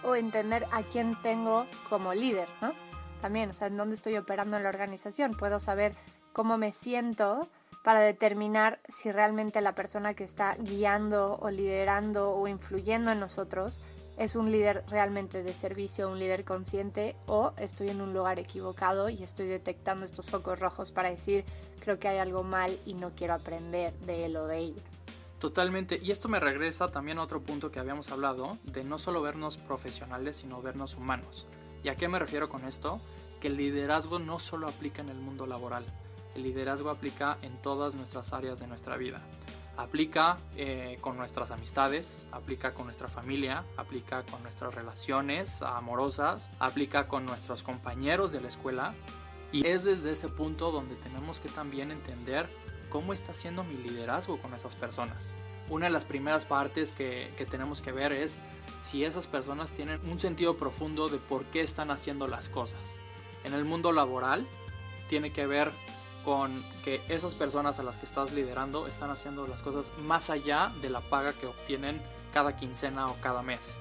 O 0.03 0.15
entender 0.15 0.67
a 0.71 0.83
quién 0.83 1.15
tengo 1.21 1.65
como 1.89 2.13
líder, 2.13 2.49
¿no? 2.61 2.73
También, 3.21 3.51
o 3.51 3.53
sea, 3.53 3.67
en 3.67 3.77
dónde 3.77 3.95
estoy 3.95 4.17
operando 4.17 4.57
en 4.57 4.63
la 4.63 4.69
organización. 4.69 5.31
Puedo 5.31 5.61
saber 5.61 5.95
cómo 6.33 6.57
me 6.57 6.73
siento 6.73 7.47
para 7.83 7.99
determinar 7.99 8.79
si 8.87 9.11
realmente 9.11 9.61
la 9.61 9.75
persona 9.75 10.13
que 10.13 10.23
está 10.23 10.55
guiando 10.55 11.37
o 11.41 11.49
liderando 11.49 12.31
o 12.31 12.47
influyendo 12.47 13.11
en 13.11 13.19
nosotros 13.19 13.81
es 14.17 14.35
un 14.35 14.51
líder 14.51 14.83
realmente 14.89 15.43
de 15.43 15.53
servicio, 15.53 16.09
un 16.09 16.19
líder 16.19 16.45
consciente 16.45 17.15
o 17.25 17.51
estoy 17.57 17.89
en 17.89 18.01
un 18.01 18.13
lugar 18.13 18.39
equivocado 18.39 19.09
y 19.09 19.21
estoy 19.21 19.47
detectando 19.47 20.05
estos 20.05 20.29
focos 20.29 20.59
rojos 20.59 20.91
para 20.91 21.09
decir 21.09 21.43
creo 21.81 21.99
que 21.99 22.07
hay 22.07 22.19
algo 22.19 22.43
mal 22.43 22.79
y 22.85 22.93
no 22.93 23.11
quiero 23.15 23.33
aprender 23.33 23.93
de 23.99 24.25
él 24.25 24.37
o 24.37 24.47
de 24.47 24.57
ella. 24.59 24.81
Totalmente, 25.39 25.99
y 26.01 26.11
esto 26.11 26.29
me 26.29 26.39
regresa 26.39 26.89
también 26.89 27.17
a 27.17 27.23
otro 27.23 27.41
punto 27.41 27.69
que 27.69 27.79
habíamos 27.79 28.09
hablado, 28.11 28.57
de 28.63 28.85
no 28.85 28.97
solo 28.97 29.21
vernos 29.21 29.57
profesionales, 29.57 30.37
sino 30.37 30.61
vernos 30.61 30.95
humanos. 30.95 31.47
¿Y 31.83 31.89
a 31.89 31.95
qué 31.95 32.07
me 32.07 32.17
refiero 32.17 32.47
con 32.47 32.63
esto? 32.63 32.97
Que 33.41 33.49
el 33.49 33.57
liderazgo 33.57 34.19
no 34.19 34.39
solo 34.39 34.69
aplica 34.69 35.01
en 35.01 35.09
el 35.09 35.17
mundo 35.17 35.45
laboral, 35.45 35.83
el 36.35 36.43
liderazgo 36.43 36.89
aplica 36.89 37.37
en 37.41 37.61
todas 37.61 37.95
nuestras 37.95 38.33
áreas 38.33 38.59
de 38.59 38.67
nuestra 38.67 38.97
vida. 38.97 39.21
Aplica 39.75 40.37
eh, 40.55 40.97
con 41.01 41.17
nuestras 41.17 41.49
amistades, 41.51 42.27
aplica 42.31 42.73
con 42.73 42.85
nuestra 42.85 43.07
familia, 43.07 43.63
aplica 43.75 44.23
con 44.23 44.43
nuestras 44.43 44.73
relaciones 44.75 45.61
amorosas, 45.63 46.51
aplica 46.59 47.07
con 47.07 47.25
nuestros 47.25 47.63
compañeros 47.63 48.31
de 48.31 48.41
la 48.41 48.49
escuela. 48.49 48.93
Y 49.51 49.67
es 49.67 49.83
desde 49.83 50.11
ese 50.11 50.29
punto 50.29 50.71
donde 50.71 50.95
tenemos 50.95 51.39
que 51.39 51.49
también 51.49 51.91
entender 51.91 52.47
cómo 52.89 53.13
está 53.13 53.33
siendo 53.33 53.63
mi 53.63 53.75
liderazgo 53.77 54.39
con 54.39 54.53
esas 54.53 54.75
personas. 54.75 55.33
Una 55.69 55.87
de 55.87 55.91
las 55.91 56.05
primeras 56.05 56.45
partes 56.45 56.91
que, 56.91 57.33
que 57.37 57.45
tenemos 57.45 57.81
que 57.81 57.91
ver 57.91 58.11
es 58.11 58.41
si 58.81 59.03
esas 59.05 59.27
personas 59.27 59.71
tienen 59.71 59.99
un 60.09 60.19
sentido 60.19 60.57
profundo 60.57 61.09
de 61.09 61.17
por 61.17 61.45
qué 61.45 61.61
están 61.61 61.89
haciendo 61.89 62.27
las 62.27 62.49
cosas. 62.49 62.99
En 63.43 63.53
el 63.53 63.65
mundo 63.65 63.91
laboral 63.91 64.45
tiene 65.07 65.31
que 65.31 65.47
ver 65.47 65.71
con 66.23 66.63
que 66.83 67.01
esas 67.09 67.35
personas 67.35 67.79
a 67.79 67.83
las 67.83 67.97
que 67.97 68.05
estás 68.05 68.31
liderando 68.31 68.87
están 68.87 69.09
haciendo 69.09 69.47
las 69.47 69.61
cosas 69.61 69.91
más 70.03 70.29
allá 70.29 70.71
de 70.81 70.89
la 70.89 71.01
paga 71.01 71.33
que 71.33 71.47
obtienen 71.47 72.01
cada 72.33 72.55
quincena 72.55 73.07
o 73.07 73.15
cada 73.21 73.43
mes. 73.43 73.79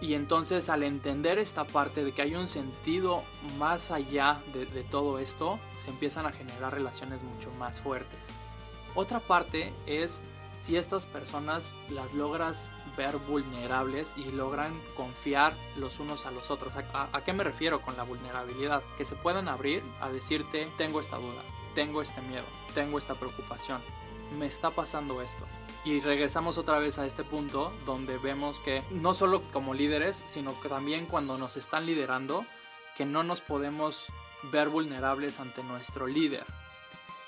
Y 0.00 0.14
entonces 0.14 0.68
al 0.68 0.82
entender 0.82 1.38
esta 1.38 1.64
parte 1.64 2.04
de 2.04 2.12
que 2.12 2.22
hay 2.22 2.34
un 2.34 2.48
sentido 2.48 3.22
más 3.58 3.90
allá 3.90 4.42
de, 4.52 4.66
todo 4.82 5.18
esto, 5.18 5.58
se 5.76 5.90
empiezan 5.90 6.26
a 6.26 6.32
generar 6.32 6.74
relaciones 6.74 7.22
mucho 7.22 7.50
más 7.52 7.80
fuertes. 7.80 8.30
Otra 8.94 9.20
parte 9.20 9.72
es 9.86 10.22
si 10.56 10.76
estas 10.76 11.06
personas 11.06 11.74
las 11.90 12.12
logras 12.12 12.74
ver 12.96 13.16
vulnerables 13.16 14.14
y 14.16 14.30
logran 14.30 14.80
confiar 14.96 15.54
los 15.76 15.98
unos 16.00 16.26
a 16.26 16.30
los 16.30 16.50
otros. 16.50 16.74
¿A, 16.76 17.24
qué 17.24 17.32
me 17.32 17.44
refiero 17.44 17.82
con 17.82 17.96
la 17.96 18.04
vulnerabilidad? 18.04 18.82
Que 18.96 19.04
se 19.04 19.16
puedan 19.16 19.48
abrir 19.48 19.82
a 20.00 20.10
decirte, 20.10 20.68
tengo 20.76 21.00
esta 21.00 21.16
duda, 21.16 21.42
tengo 21.74 22.02
este 22.02 22.22
miedo, 22.22 22.44
tengo 22.74 22.98
esta 22.98 23.14
preocupación, 23.14 23.80
me 24.38 24.46
está 24.46 24.70
pasando 24.70 25.22
esto. 25.22 25.46
Y 25.84 26.00
regresamos 26.00 26.56
otra 26.56 26.78
vez 26.78 26.98
a 26.98 27.06
este 27.06 27.24
punto 27.24 27.72
donde 27.84 28.16
vemos 28.16 28.60
que 28.60 28.82
no 28.90 29.12
solo 29.12 29.42
como 29.52 29.74
líderes, 29.74 30.22
sino 30.26 30.58
que 30.60 30.68
también 30.68 31.06
cuando 31.06 31.36
nos 31.36 31.56
están 31.56 31.84
liderando, 31.84 32.46
que 32.96 33.04
no 33.04 33.22
nos 33.22 33.42
podemos 33.42 34.10
ver 34.50 34.68
vulnerables 34.68 35.40
ante 35.40 35.62
nuestro 35.62 36.06
líder. 36.06 36.44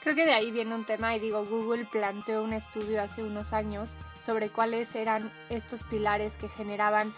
Creo 0.00 0.14
que 0.14 0.24
de 0.24 0.34
ahí 0.34 0.52
viene 0.52 0.74
un 0.74 0.84
tema 0.84 1.16
y 1.16 1.20
digo, 1.20 1.44
Google 1.44 1.84
planteó 1.84 2.42
un 2.42 2.52
estudio 2.52 3.02
hace 3.02 3.24
unos 3.24 3.52
años 3.52 3.96
sobre 4.20 4.50
cuáles 4.50 4.94
eran 4.94 5.32
estos 5.50 5.82
pilares 5.82 6.38
que 6.38 6.48
generaban 6.48 7.12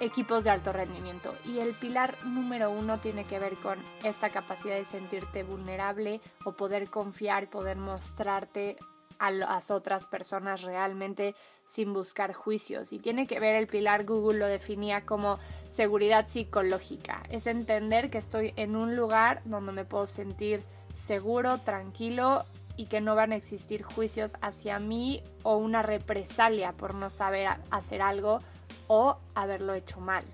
equipos 0.00 0.44
de 0.44 0.50
alto 0.50 0.72
rendimiento. 0.72 1.34
Y 1.44 1.58
el 1.58 1.74
pilar 1.74 2.16
número 2.24 2.70
uno 2.70 2.98
tiene 3.00 3.24
que 3.24 3.38
ver 3.38 3.56
con 3.56 3.78
esta 4.04 4.30
capacidad 4.30 4.76
de 4.76 4.84
sentirte 4.84 5.42
vulnerable 5.42 6.20
o 6.44 6.52
poder 6.52 6.88
confiar 6.90 7.48
poder 7.48 7.76
mostrarte 7.76 8.76
a 9.18 9.30
las 9.30 9.70
otras 9.70 10.06
personas 10.06 10.62
realmente 10.62 11.34
sin 11.64 11.92
buscar 11.92 12.32
juicios. 12.32 12.92
Y 12.92 12.98
tiene 12.98 13.26
que 13.26 13.40
ver 13.40 13.54
el 13.54 13.66
pilar, 13.66 14.04
Google 14.04 14.38
lo 14.38 14.46
definía 14.46 15.04
como 15.04 15.38
seguridad 15.68 16.28
psicológica. 16.28 17.22
Es 17.30 17.46
entender 17.46 18.10
que 18.10 18.18
estoy 18.18 18.52
en 18.56 18.76
un 18.76 18.96
lugar 18.96 19.42
donde 19.44 19.72
me 19.72 19.84
puedo 19.84 20.06
sentir 20.06 20.62
seguro, 20.92 21.58
tranquilo 21.58 22.44
y 22.76 22.86
que 22.86 23.00
no 23.00 23.14
van 23.14 23.32
a 23.32 23.36
existir 23.36 23.82
juicios 23.82 24.36
hacia 24.42 24.78
mí 24.78 25.22
o 25.42 25.56
una 25.56 25.82
represalia 25.82 26.72
por 26.72 26.94
no 26.94 27.10
saber 27.10 27.48
hacer 27.70 28.02
algo 28.02 28.40
o 28.88 29.18
haberlo 29.34 29.74
hecho 29.74 30.00
mal. 30.00 30.24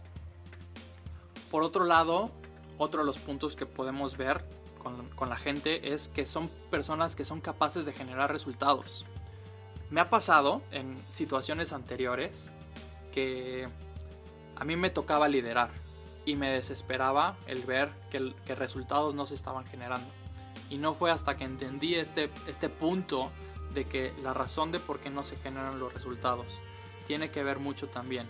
Por 1.50 1.62
otro 1.62 1.84
lado, 1.84 2.30
otro 2.78 3.00
de 3.00 3.06
los 3.06 3.18
puntos 3.18 3.56
que 3.56 3.66
podemos 3.66 4.16
ver 4.16 4.44
con, 4.78 5.08
con, 5.10 5.28
la 5.28 5.36
gente 5.36 5.92
es 5.94 6.08
que 6.08 6.26
son 6.26 6.48
personas 6.70 7.14
que 7.14 7.24
son 7.24 7.40
capaces 7.40 7.84
de 7.84 7.92
generar 7.92 8.30
resultados. 8.30 9.06
Me 9.90 10.00
ha 10.00 10.10
pasado 10.10 10.62
en 10.70 10.96
situaciones 11.12 11.72
anteriores 11.72 12.50
que 13.12 13.68
a 14.56 14.64
mí 14.64 14.76
me 14.76 14.90
tocaba 14.90 15.28
liderar 15.28 15.70
y 16.24 16.36
me 16.36 16.50
desesperaba 16.50 17.36
el 17.46 17.62
ver 17.62 17.92
que, 18.10 18.34
que 18.46 18.54
resultados 18.54 19.14
no 19.14 19.26
se 19.26 19.34
estaban 19.34 19.66
generando. 19.66 20.08
Y 20.70 20.78
no 20.78 20.94
fue 20.94 21.10
hasta 21.10 21.36
que 21.36 21.44
entendí 21.44 21.94
este, 21.94 22.30
este 22.46 22.68
punto 22.68 23.30
de 23.74 23.86
que 23.86 24.14
la 24.22 24.32
razón 24.32 24.72
de 24.72 24.78
por 24.78 25.00
qué 25.00 25.10
no 25.10 25.24
se 25.24 25.36
generan 25.36 25.78
los 25.78 25.92
resultados 25.92 26.60
tiene 27.02 27.30
que 27.30 27.42
ver 27.42 27.58
mucho 27.58 27.88
también 27.88 28.26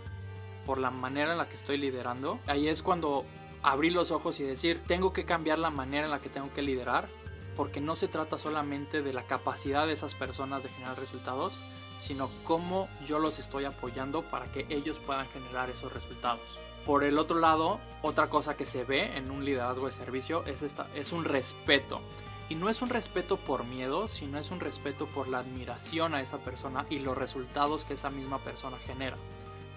por 0.67 0.79
la 0.79 0.91
manera 0.91 1.33
en 1.33 1.39
la 1.39 1.49
que 1.49 1.55
estoy 1.55 1.77
liderando. 1.77 2.39
Ahí 2.47 2.69
es 2.69 2.83
cuando 2.83 3.25
abrí 3.63 3.91
los 3.91 4.11
ojos 4.11 4.41
y 4.41 4.45
decir, 4.45 4.83
tengo 4.87 5.13
que 5.13 5.25
cambiar 5.25 5.59
la 5.59 5.71
manera 5.71 6.05
en 6.05 6.11
la 6.11 6.21
que 6.21 6.29
tengo 6.29 6.53
que 6.53 6.63
liderar, 6.63 7.09
porque 7.57 7.81
no 7.81 7.97
se 7.97 8.09
trata 8.09 8.39
solamente 8.39 9.03
de 9.03 9.13
la 9.13 9.25
capacidad 9.25 9.87
de 9.87 9.93
esas 9.93 10.15
personas 10.15 10.63
de 10.63 10.71
generar 10.71 10.99
resultados, 10.99 11.61
sino 11.99 12.31
cómo 12.45 12.89
yo 13.07 13.19
los 13.19 13.39
estoy 13.39 13.65
apoyando 13.65 14.23
para 14.23 14.51
que 14.51 14.67
ellos 14.71 14.99
puedan 14.99 15.29
generar 15.29 15.71
esos 15.71 15.93
resultados. 15.93 16.59
Por 16.87 17.05
el 17.05 17.19
otro 17.19 17.39
lado, 17.39 17.81
otra 18.01 18.29
cosa 18.29 18.57
que 18.57 18.67
se 18.67 18.85
ve 18.85 19.17
en 19.17 19.31
un 19.31 19.45
liderazgo 19.45 19.87
de 19.87 19.93
servicio 19.93 20.45
es, 20.47 20.63
esta, 20.63 20.89
es 20.95 21.13
un 21.13 21.25
respeto. 21.25 22.01
Y 22.49 22.55
no 22.55 22.69
es 22.69 22.83
un 22.83 22.91
respeto 22.91 23.39
por 23.39 23.65
miedo, 23.65 24.09
sino 24.09 24.39
es 24.39 24.51
un 24.51 24.61
respeto 24.61 25.07
por 25.07 25.29
la 25.29 25.39
admiración 25.39 26.15
a 26.15 26.21
esa 26.21 26.39
persona 26.39 26.87
y 26.91 26.99
los 26.99 27.17
resultados 27.17 27.85
que 27.85 27.95
esa 27.95 28.11
misma 28.11 28.39
persona 28.39 28.79
genera. 28.79 29.17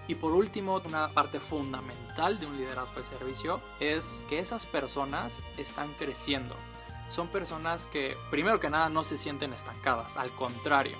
Y 0.08 0.16
por 0.16 0.34
último, 0.34 0.82
una 0.86 1.12
parte 1.14 1.40
fundamental 1.40 2.40
de 2.40 2.46
un 2.46 2.58
liderazgo 2.58 2.98
de 2.98 3.06
servicio 3.06 3.62
es 3.80 4.24
que 4.30 4.40
esas 4.40 4.66
personas 4.66 5.42
están 5.58 5.94
creciendo. 5.94 6.56
Son 7.08 7.28
personas 7.28 7.88
que, 7.88 8.16
primero 8.30 8.60
que 8.60 8.70
nada, 8.70 8.90
no 8.90 9.04
se 9.04 9.18
sienten 9.18 9.54
estancadas, 9.54 10.18
al 10.18 10.32
contrario, 10.36 10.98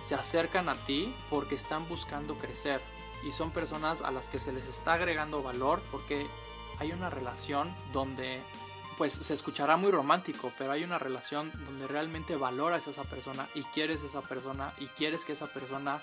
se 0.00 0.14
acercan 0.14 0.68
a 0.68 0.74
ti 0.74 1.14
porque 1.28 1.54
están 1.54 1.88
buscando 1.88 2.38
crecer. 2.38 2.80
Y 3.22 3.32
son 3.32 3.50
personas 3.50 4.02
a 4.02 4.10
las 4.10 4.28
que 4.28 4.38
se 4.38 4.52
les 4.52 4.66
está 4.66 4.94
agregando 4.94 5.42
valor 5.42 5.82
porque 5.90 6.26
hay 6.78 6.92
una 6.92 7.10
relación 7.10 7.74
donde 7.92 8.42
pues 9.00 9.14
se 9.14 9.32
escuchará 9.32 9.78
muy 9.78 9.90
romántico, 9.90 10.52
pero 10.58 10.72
hay 10.72 10.84
una 10.84 10.98
relación 10.98 11.50
donde 11.64 11.86
realmente 11.86 12.36
valoras 12.36 12.86
a 12.86 12.90
esa 12.90 13.04
persona 13.04 13.48
y 13.54 13.62
quieres 13.62 14.02
a 14.02 14.06
esa 14.08 14.20
persona 14.20 14.74
y 14.76 14.88
quieres 14.88 15.24
que 15.24 15.32
esa 15.32 15.46
persona 15.46 16.02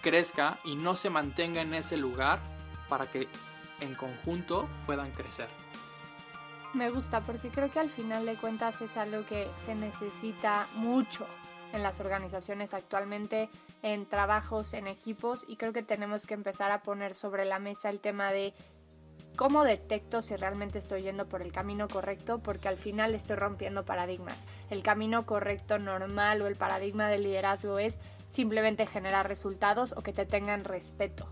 crezca 0.00 0.58
y 0.64 0.74
no 0.74 0.96
se 0.96 1.10
mantenga 1.10 1.60
en 1.60 1.74
ese 1.74 1.98
lugar 1.98 2.40
para 2.88 3.10
que 3.10 3.28
en 3.80 3.94
conjunto 3.94 4.66
puedan 4.86 5.10
crecer. 5.10 5.48
Me 6.72 6.88
gusta 6.88 7.20
porque 7.20 7.50
creo 7.50 7.70
que 7.70 7.78
al 7.78 7.90
final 7.90 8.24
de 8.24 8.36
cuentas 8.36 8.80
es 8.80 8.96
algo 8.96 9.26
que 9.26 9.50
se 9.58 9.74
necesita 9.74 10.66
mucho 10.76 11.26
en 11.74 11.82
las 11.82 12.00
organizaciones 12.00 12.72
actualmente, 12.72 13.50
en 13.82 14.06
trabajos, 14.06 14.72
en 14.72 14.86
equipos 14.86 15.44
y 15.46 15.56
creo 15.56 15.74
que 15.74 15.82
tenemos 15.82 16.26
que 16.26 16.32
empezar 16.32 16.70
a 16.72 16.82
poner 16.82 17.12
sobre 17.14 17.44
la 17.44 17.58
mesa 17.58 17.90
el 17.90 18.00
tema 18.00 18.32
de 18.32 18.54
¿Cómo 19.40 19.64
detecto 19.64 20.20
si 20.20 20.36
realmente 20.36 20.78
estoy 20.78 21.00
yendo 21.00 21.26
por 21.26 21.40
el 21.40 21.50
camino 21.50 21.88
correcto? 21.88 22.40
Porque 22.40 22.68
al 22.68 22.76
final 22.76 23.14
estoy 23.14 23.36
rompiendo 23.36 23.86
paradigmas. 23.86 24.46
El 24.68 24.82
camino 24.82 25.24
correcto 25.24 25.78
normal 25.78 26.42
o 26.42 26.46
el 26.46 26.56
paradigma 26.56 27.08
del 27.08 27.22
liderazgo 27.22 27.78
es 27.78 28.00
simplemente 28.26 28.84
generar 28.84 29.26
resultados 29.26 29.94
o 29.96 30.02
que 30.02 30.12
te 30.12 30.26
tengan 30.26 30.64
respeto. 30.64 31.26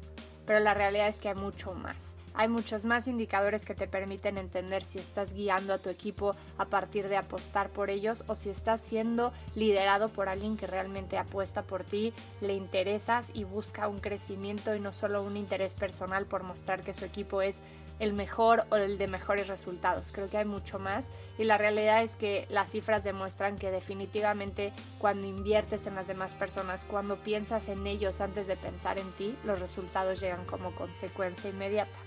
Pero 0.47 0.59
la 0.61 0.73
realidad 0.73 1.09
es 1.09 1.21
que 1.21 1.29
hay 1.29 1.35
mucho 1.35 1.75
más. 1.75 2.17
Hay 2.39 2.47
muchos 2.47 2.85
más 2.85 3.09
indicadores 3.09 3.65
que 3.65 3.75
te 3.75 3.89
permiten 3.89 4.39
entender 4.39 4.85
si 4.85 5.01
estás 5.01 5.33
guiando 5.33 5.75
a 5.75 5.79
tu 5.79 5.91
equipo 5.91 6.37
a 6.57 6.67
partir 6.67 7.09
de 7.09 7.17
apostar 7.17 7.69
por 7.69 7.91
ellos 7.91 8.23
o 8.29 8.37
si 8.37 8.49
estás 8.49 8.81
siendo 8.81 9.33
liderado 9.57 10.09
por 10.09 10.29
alguien 10.29 10.57
que 10.57 10.69
realmente 10.69 11.19
apuesta 11.19 11.63
por 11.63 11.83
ti, 11.83 12.15
le 12.41 12.55
interesas 12.55 13.33
y 13.35 13.43
busca 13.43 13.89
un 13.89 13.99
crecimiento 13.99 14.77
y 14.77 14.79
no 14.79 14.93
solo 14.93 15.25
un 15.25 15.37
interés 15.37 15.75
personal 15.75 16.27
por 16.27 16.45
mostrar 16.45 16.83
que 16.83 16.95
su 16.95 17.05
equipo 17.05 17.43
es 17.43 17.61
el 17.99 18.13
mejor 18.13 18.67
o 18.71 18.77
el 18.77 18.99
de 18.99 19.09
mejores 19.09 19.49
resultados. 19.49 20.13
Creo 20.13 20.31
que 20.31 20.39
hay 20.39 20.45
mucho 20.45 20.79
más 20.79 21.09
y 21.39 21.43
la 21.43 21.59
realidad 21.59 22.05
es 22.05 22.15
que 22.15 22.47
las 22.51 22.71
cifras 22.71 23.03
demuestran 23.03 23.59
que 23.59 23.73
definitivamente 23.73 24.73
cuando 25.01 25.27
inviertes 25.27 25.89
en 25.89 25.97
las 25.97 26.07
demás 26.07 26.37
personas, 26.37 26.85
cuando 26.85 27.17
piensas 27.17 27.69
en 27.69 27.85
ellos 27.85 28.21
antes 28.21 28.47
de 28.47 28.57
pensar 28.57 28.97
en 28.97 29.11
ti, 29.15 29.37
los 29.43 29.59
resultados 29.59 30.21
llegan 30.21 30.45
como 30.45 30.73
consecuencia 30.77 31.51
inmediata. 31.51 31.99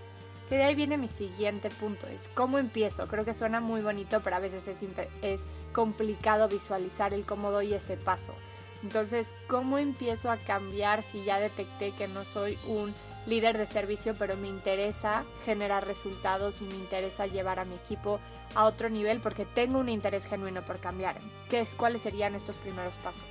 Que 0.51 0.57
de 0.57 0.65
ahí 0.65 0.75
viene 0.75 0.97
mi 0.97 1.07
siguiente 1.07 1.69
punto, 1.69 2.07
es 2.07 2.29
cómo 2.33 2.57
empiezo. 2.57 3.07
Creo 3.07 3.23
que 3.23 3.33
suena 3.33 3.61
muy 3.61 3.81
bonito, 3.81 4.19
pero 4.19 4.35
a 4.35 4.39
veces 4.39 4.67
es, 4.67 4.83
es 5.21 5.45
complicado 5.71 6.49
visualizar 6.49 7.13
el 7.13 7.23
cómo 7.23 7.51
doy 7.51 7.73
ese 7.73 7.95
paso. 7.95 8.33
Entonces, 8.83 9.33
¿cómo 9.47 9.77
empiezo 9.77 10.29
a 10.29 10.35
cambiar 10.35 11.03
si 11.03 11.23
ya 11.23 11.39
detecté 11.39 11.93
que 11.93 12.09
no 12.09 12.25
soy 12.25 12.59
un 12.67 12.93
líder 13.25 13.57
de 13.57 13.65
servicio, 13.65 14.13
pero 14.19 14.35
me 14.35 14.49
interesa 14.49 15.23
generar 15.45 15.87
resultados 15.87 16.61
y 16.61 16.65
me 16.65 16.75
interesa 16.75 17.27
llevar 17.27 17.57
a 17.59 17.63
mi 17.63 17.75
equipo 17.75 18.19
a 18.53 18.65
otro 18.65 18.89
nivel 18.89 19.21
porque 19.21 19.45
tengo 19.45 19.79
un 19.79 19.87
interés 19.87 20.25
genuino 20.25 20.65
por 20.65 20.81
cambiar. 20.81 21.21
¿Qué 21.49 21.61
es, 21.61 21.75
¿Cuáles 21.75 22.01
serían 22.01 22.35
estos 22.35 22.57
primeros 22.57 22.97
pasos? 22.97 23.23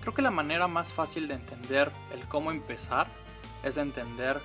Creo 0.00 0.14
que 0.14 0.22
la 0.22 0.30
manera 0.30 0.66
más 0.66 0.94
fácil 0.94 1.28
de 1.28 1.34
entender 1.34 1.92
el 2.14 2.26
cómo 2.26 2.50
empezar 2.50 3.06
es 3.62 3.76
entender 3.76 4.40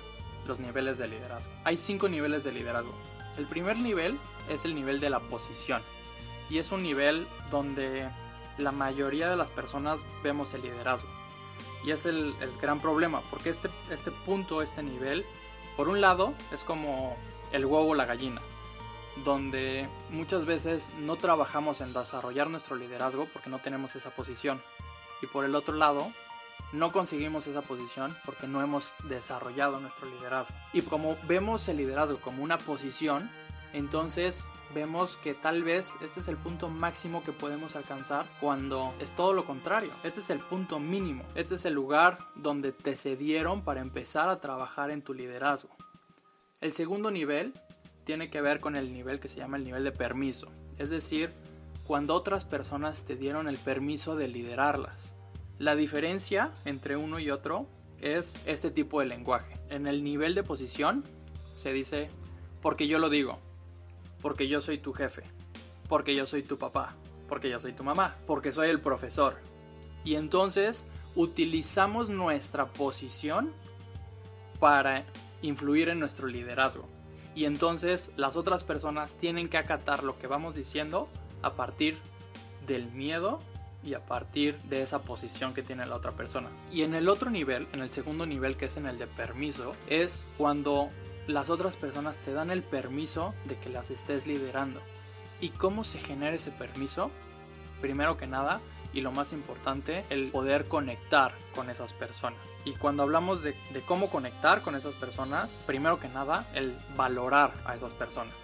los 0.50 0.58
niveles 0.58 0.98
de 0.98 1.06
liderazgo. 1.06 1.52
Hay 1.62 1.76
cinco 1.76 2.08
niveles 2.08 2.42
de 2.42 2.50
liderazgo. 2.50 2.92
El 3.38 3.46
primer 3.46 3.78
nivel 3.78 4.18
es 4.48 4.64
el 4.64 4.74
nivel 4.74 4.98
de 4.98 5.08
la 5.08 5.20
posición 5.20 5.80
y 6.50 6.58
es 6.58 6.72
un 6.72 6.82
nivel 6.82 7.28
donde 7.52 8.10
la 8.58 8.72
mayoría 8.72 9.30
de 9.30 9.36
las 9.36 9.52
personas 9.52 10.04
vemos 10.24 10.52
el 10.52 10.62
liderazgo. 10.62 11.08
Y 11.84 11.92
es 11.92 12.04
el, 12.04 12.34
gran 12.60 12.80
problema, 12.80 13.22
porque 13.30 13.48
este, 13.48 13.70
este 13.90 14.10
punto, 14.10 14.60
este 14.60 14.82
nivel, 14.82 15.24
por 15.76 15.88
un 15.88 16.00
lado 16.00 16.34
es 16.50 16.64
como 16.64 17.16
el 17.52 17.64
huevo 17.64 17.90
o 17.90 17.94
la 17.94 18.04
gallina, 18.04 18.42
donde 19.24 19.88
muchas 20.10 20.46
veces 20.46 20.92
no 20.98 21.14
trabajamos 21.14 21.80
en 21.80 21.92
desarrollar 21.92 22.50
nuestro 22.50 22.74
liderazgo 22.74 23.28
porque 23.32 23.50
no 23.50 23.60
tenemos 23.60 23.94
esa 23.94 24.10
posición. 24.10 24.60
Y 25.22 25.28
por 25.28 25.44
el 25.44 25.54
otro 25.54 25.76
lado, 25.76 26.12
no 26.72 26.92
conseguimos 26.92 27.46
esa 27.46 27.62
posición 27.62 28.16
porque 28.24 28.46
no 28.46 28.62
hemos 28.62 28.94
desarrollado 29.04 29.80
nuestro 29.80 30.08
liderazgo. 30.08 30.54
Y 30.72 30.82
como 30.82 31.16
vemos 31.26 31.68
el 31.68 31.78
liderazgo 31.78 32.20
como 32.20 32.42
una 32.42 32.58
posición, 32.58 33.30
entonces 33.72 34.48
vemos 34.74 35.16
que 35.16 35.34
tal 35.34 35.62
vez 35.62 35.96
este 36.00 36.20
es 36.20 36.28
el 36.28 36.36
punto 36.36 36.68
máximo 36.68 37.22
que 37.24 37.32
podemos 37.32 37.76
alcanzar 37.76 38.26
cuando 38.40 38.94
es 39.00 39.12
todo 39.12 39.32
lo 39.32 39.44
contrario. 39.44 39.90
Este 40.04 40.20
es 40.20 40.30
el 40.30 40.40
punto 40.40 40.78
mínimo. 40.78 41.24
Este 41.34 41.54
es 41.54 41.64
el 41.64 41.74
lugar 41.74 42.18
donde 42.36 42.72
te 42.72 42.96
cedieron 42.96 43.62
para 43.62 43.80
empezar 43.80 44.28
a 44.28 44.40
trabajar 44.40 44.90
en 44.90 45.02
tu 45.02 45.14
liderazgo. 45.14 45.76
El 46.60 46.72
segundo 46.72 47.10
nivel 47.10 47.52
tiene 48.04 48.30
que 48.30 48.40
ver 48.40 48.60
con 48.60 48.76
el 48.76 48.92
nivel 48.92 49.20
que 49.20 49.28
se 49.28 49.38
llama 49.38 49.56
el 49.56 49.64
nivel 49.64 49.84
de 49.84 49.92
permiso. 49.92 50.48
Es 50.78 50.90
decir, 50.90 51.32
cuando 51.86 52.14
otras 52.14 52.44
personas 52.44 53.04
te 53.04 53.16
dieron 53.16 53.48
el 53.48 53.58
permiso 53.58 54.16
de 54.16 54.28
liderarlas. 54.28 55.19
La 55.60 55.76
diferencia 55.76 56.52
entre 56.64 56.96
uno 56.96 57.18
y 57.18 57.30
otro 57.30 57.66
es 58.00 58.40
este 58.46 58.70
tipo 58.70 59.00
de 59.00 59.04
lenguaje. 59.04 59.54
En 59.68 59.86
el 59.86 60.02
nivel 60.02 60.34
de 60.34 60.42
posición 60.42 61.04
se 61.54 61.74
dice 61.74 62.08
porque 62.62 62.88
yo 62.88 62.98
lo 62.98 63.10
digo, 63.10 63.38
porque 64.22 64.48
yo 64.48 64.62
soy 64.62 64.78
tu 64.78 64.94
jefe, 64.94 65.22
porque 65.86 66.14
yo 66.14 66.24
soy 66.24 66.42
tu 66.42 66.56
papá, 66.56 66.96
porque 67.28 67.50
yo 67.50 67.60
soy 67.60 67.74
tu 67.74 67.84
mamá, 67.84 68.16
porque 68.26 68.52
soy 68.52 68.70
el 68.70 68.80
profesor. 68.80 69.36
Y 70.02 70.14
entonces 70.14 70.86
utilizamos 71.14 72.08
nuestra 72.08 72.64
posición 72.64 73.52
para 74.60 75.04
influir 75.42 75.90
en 75.90 76.00
nuestro 76.00 76.26
liderazgo. 76.26 76.86
Y 77.34 77.44
entonces 77.44 78.12
las 78.16 78.36
otras 78.36 78.64
personas 78.64 79.18
tienen 79.18 79.50
que 79.50 79.58
acatar 79.58 80.04
lo 80.04 80.18
que 80.18 80.26
vamos 80.26 80.54
diciendo 80.54 81.06
a 81.42 81.52
partir 81.52 81.98
del 82.66 82.90
miedo 82.94 83.40
y 83.82 83.94
a 83.94 84.04
partir 84.04 84.58
de 84.62 84.82
esa 84.82 85.02
posición 85.02 85.54
que 85.54 85.62
tiene 85.62 85.86
la 85.86 85.96
otra 85.96 86.12
persona. 86.12 86.50
Y 86.70 86.82
en 86.82 86.94
el 86.94 87.08
otro 87.08 87.30
nivel, 87.30 87.66
en 87.72 87.80
el 87.80 87.90
segundo 87.90 88.26
nivel 88.26 88.56
que 88.56 88.66
es 88.66 88.76
en 88.76 88.86
el 88.86 88.98
de 88.98 89.06
permiso, 89.06 89.72
es 89.88 90.30
cuando 90.36 90.90
las 91.26 91.50
otras 91.50 91.76
personas 91.76 92.18
te 92.18 92.32
dan 92.32 92.50
el 92.50 92.62
permiso 92.62 93.34
de 93.44 93.58
que 93.58 93.70
las 93.70 93.90
estés 93.90 94.26
liderando. 94.26 94.80
¿Y 95.40 95.50
cómo 95.50 95.84
se 95.84 95.98
genera 95.98 96.36
ese 96.36 96.50
permiso? 96.50 97.10
Primero 97.80 98.16
que 98.16 98.26
nada, 98.26 98.60
y 98.92 99.00
lo 99.00 99.12
más 99.12 99.32
importante, 99.32 100.04
el 100.10 100.30
poder 100.30 100.68
conectar 100.68 101.34
con 101.54 101.70
esas 101.70 101.92
personas. 101.92 102.58
Y 102.64 102.74
cuando 102.74 103.02
hablamos 103.02 103.42
de, 103.42 103.54
cómo 103.86 104.10
conectar 104.10 104.62
con 104.62 104.74
esas 104.74 104.94
personas, 104.94 105.62
primero 105.66 106.00
que 106.00 106.08
nada, 106.08 106.46
el 106.54 106.76
valorar 106.96 107.52
a 107.64 107.74
esas 107.74 107.94
personas. 107.94 108.34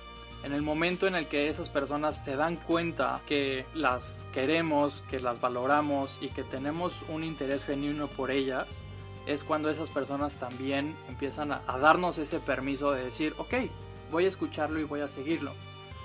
En 0.42 0.52
el 0.52 0.62
momento 0.62 1.06
en 1.06 1.16
el 1.16 1.26
que 1.26 1.48
esas 1.48 1.68
personas 1.68 2.22
se 2.22 2.36
dan 2.36 2.56
cuenta 2.56 3.20
que 3.26 3.66
las 3.74 4.26
queremos, 4.32 5.02
que 5.08 5.18
las 5.18 5.40
valoramos 5.40 6.18
y 6.20 6.28
que 6.28 6.44
tenemos 6.44 7.04
un 7.08 7.24
interés 7.24 7.64
genuino 7.64 8.08
por 8.08 8.30
ellas, 8.30 8.84
es 9.26 9.42
cuando 9.42 9.68
esas 9.70 9.90
personas 9.90 10.38
también 10.38 10.96
empiezan 11.08 11.50
a, 11.50 11.60
darnos 11.78 12.18
ese 12.18 12.38
permiso 12.38 12.92
de 12.92 13.04
decir, 13.04 13.34
ok, 13.38 13.54
voy 14.10 14.24
a 14.24 14.28
escucharlo 14.28 14.78
y 14.78 14.84
voy 14.84 15.00
a 15.00 15.08
seguirlo. 15.08 15.52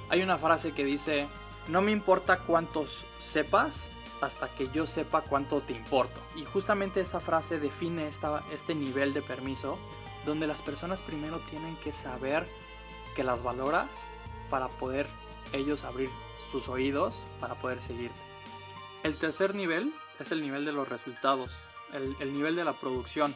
Hay 0.10 0.24
una 0.24 0.38
frase 0.38 0.72
que 0.72 0.84
dice, 0.84 1.28
no 1.68 1.82
me 1.82 1.92
importa 1.92 2.40
cuántos 2.40 3.06
sepas, 3.20 3.92
hasta 4.22 4.50
que 4.50 4.70
yo 4.72 4.86
sepa 4.86 5.22
cuánto 5.22 5.62
te 5.62 5.74
importo. 5.74 6.20
Y 6.36 6.46
justamente 6.46 7.02
esa 7.02 7.20
frase 7.20 7.60
define 7.60 8.08
esta, 8.08 8.44
este 8.52 8.76
nivel 8.76 9.14
de 9.14 9.22
permiso 9.22 9.80
donde 10.26 10.48
las 10.48 10.62
personas 10.62 11.02
primero 11.02 11.40
tienen 11.40 11.76
que 11.78 11.92
saber 11.92 12.48
que 13.16 13.24
las 13.24 13.44
valoras 13.44 14.10
para 14.52 14.68
poder 14.68 15.08
ellos 15.52 15.84
abrir 15.84 16.10
sus 16.52 16.70
oídos 16.70 17.26
para 17.40 17.56
poder 17.56 17.82
seguirte. 17.82 18.20
El 19.02 19.18
tercer 19.18 19.56
nivel 19.56 19.92
es 20.20 20.32
el 20.32 20.42
nivel 20.42 20.64
de 20.66 20.74
los 20.74 20.88
resultados, 20.88 21.64
el, 21.94 22.16
el 22.20 22.32
nivel 22.34 22.56
de 22.56 22.64
la 22.64 22.74
producción, 22.74 23.34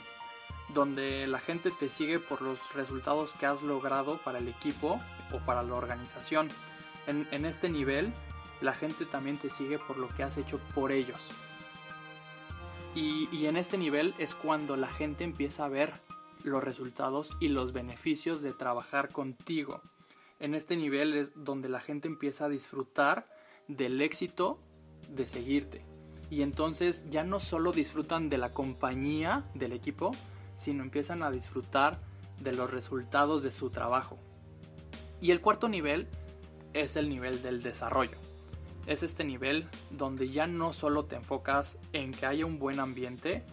donde 0.70 1.26
la 1.26 1.40
gente 1.40 1.72
te 1.72 1.90
sigue 1.90 2.20
por 2.20 2.44
los 2.44 2.76
resultados 2.76 3.34
que 3.34 3.48
has 3.48 3.64
logrado 3.64 4.20
para 4.20 4.38
el 4.38 4.48
equipo 4.48 5.02
o 5.32 5.40
para 5.40 5.64
la 5.64 5.74
organización. 5.74 6.50
En 7.08 7.46
este 7.46 7.70
nivel 7.70 8.14
la 8.62 8.74
gente 8.74 9.06
también 9.06 9.38
te 9.38 9.50
sigue 9.50 9.80
por 9.80 9.98
lo 9.98 10.10
que 10.10 10.24
has 10.24 10.38
hecho 10.38 10.60
por 10.74 10.92
ellos. 10.92 11.32
Y, 12.96 13.46
en 13.46 13.58
este 13.58 13.78
nivel 13.78 14.16
es 14.18 14.36
cuando 14.36 14.78
la 14.78 14.88
gente 14.88 15.26
empieza 15.26 15.66
a 15.66 15.70
ver 15.70 15.92
los 16.44 16.64
resultados 16.64 17.32
y 17.42 17.50
los 17.50 17.74
beneficios 17.74 18.42
de 18.42 18.54
trabajar 18.54 19.10
contigo. 19.10 19.82
En 20.40 20.54
este 20.54 20.76
nivel 20.76 21.14
es 21.14 21.34
donde 21.36 21.70
la 21.70 21.80
gente 21.80 22.08
empieza 22.08 22.46
a 22.46 22.50
disfrutar 22.50 23.26
del 23.68 24.02
éxito 24.02 24.60
de 25.10 25.26
seguirte. 25.26 25.80
Y 26.30 26.42
entonces 26.42 27.06
ya 27.10 27.24
no 27.24 27.40
solo 27.40 27.72
disfrutan 27.72 28.30
de 28.30 28.38
la 28.38 28.54
compañía 28.54 29.50
del 29.54 29.72
equipo, 29.72 30.12
sino 30.56 30.84
empiezan 30.84 31.24
a 31.24 31.32
disfrutar 31.32 32.00
de 32.40 32.52
los 32.52 32.72
resultados 32.72 33.44
de 33.44 33.52
su 33.52 33.70
trabajo. 33.70 34.18
Y 35.22 35.32
el 35.32 35.42
cuarto 35.42 35.70
nivel 35.70 36.08
es 36.74 36.96
el 36.96 37.10
nivel 37.10 37.42
del 37.42 37.62
desarrollo 37.62 38.18
es 38.88 39.04
este 39.04 39.24
nivel 39.24 39.66
donde 39.90 40.30
ya 40.30 40.48
no 40.48 40.74
solo 40.74 41.06
te 41.06 41.16
enfocas 41.16 41.80
en 41.94 42.12
que 42.12 42.26
haya 42.26 42.46
un 42.46 42.60
buen 42.60 42.80
ambiente, 42.80 43.44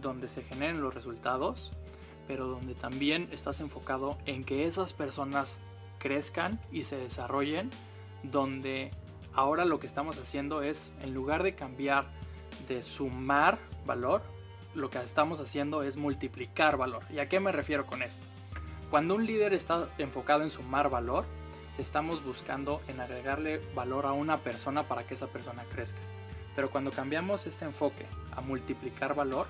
donde 0.00 0.28
se 0.28 0.42
generen 0.42 0.82
los 0.82 0.94
resultados, 0.94 1.72
pero 2.26 2.46
donde 2.46 2.74
también 2.74 3.28
estás 3.32 3.60
enfocado 3.60 4.18
en 4.26 4.44
que 4.44 4.66
esas 4.66 4.92
personas 4.92 5.58
crezcan 6.04 6.60
y 6.70 6.84
se 6.84 6.98
desarrollen, 6.98 7.70
donde 8.22 8.90
ahora 9.32 9.64
lo 9.64 9.80
que 9.80 9.86
estamos 9.86 10.18
haciendo 10.18 10.62
es, 10.62 10.92
en 11.00 11.14
lugar 11.14 11.42
de 11.42 11.54
cambiar 11.54 12.10
de 12.68 12.82
sumar 12.82 13.58
valor, 13.86 14.22
lo 14.74 14.90
que 14.90 14.98
estamos 14.98 15.40
haciendo 15.40 15.82
es 15.82 15.96
multiplicar 15.96 16.76
valor. 16.76 17.04
¿Y 17.10 17.20
a 17.20 17.28
qué 17.30 17.40
me 17.40 17.52
refiero 17.52 17.86
con 17.86 18.02
esto? 18.02 18.26
Cuando 18.90 19.14
un 19.14 19.24
líder 19.24 19.54
está 19.54 19.88
enfocado 19.96 20.42
en 20.42 20.50
sumar 20.50 20.90
valor, 20.90 21.24
estamos 21.78 22.22
buscando 22.22 22.82
en 22.86 23.00
agregarle 23.00 23.62
valor 23.74 24.04
a 24.04 24.12
una 24.12 24.42
persona 24.42 24.86
para 24.86 25.06
que 25.06 25.14
esa 25.14 25.28
persona 25.28 25.64
crezca. 25.72 26.00
Pero 26.54 26.70
cuando 26.70 26.92
cambiamos 26.92 27.46
este 27.46 27.64
enfoque 27.64 28.04
a 28.36 28.42
multiplicar 28.42 29.14
valor, 29.14 29.46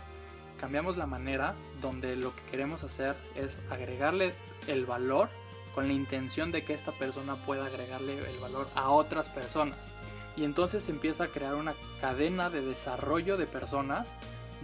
cambiamos 0.61 0.97
la 0.97 1.07
manera 1.07 1.57
donde 1.81 2.15
lo 2.15 2.35
que 2.37 2.45
queremos 2.45 2.85
hacer 2.85 3.17
es 3.35 3.61
agregarle 3.71 4.35
el 4.69 4.87
valor 4.87 5.29
con 5.75 5.89
la 5.89 5.95
intención 5.95 6.53
de 6.53 6.65
que 6.65 6.73
esta 6.73 6.93
persona 6.93 7.37
pueda 7.37 7.67
agregarle 7.67 8.19
el 8.19 8.39
valor 8.39 8.69
a 8.75 8.91
otras 8.91 9.29
personas. 9.29 9.93
Y 10.37 10.45
entonces 10.45 10.89
empieza 10.89 11.25
a 11.25 11.29
crear 11.29 11.55
una 11.55 11.75
cadena 12.01 12.51
de 12.51 12.63
desarrollo 12.63 13.37
de 13.37 13.47
personas 13.47 14.17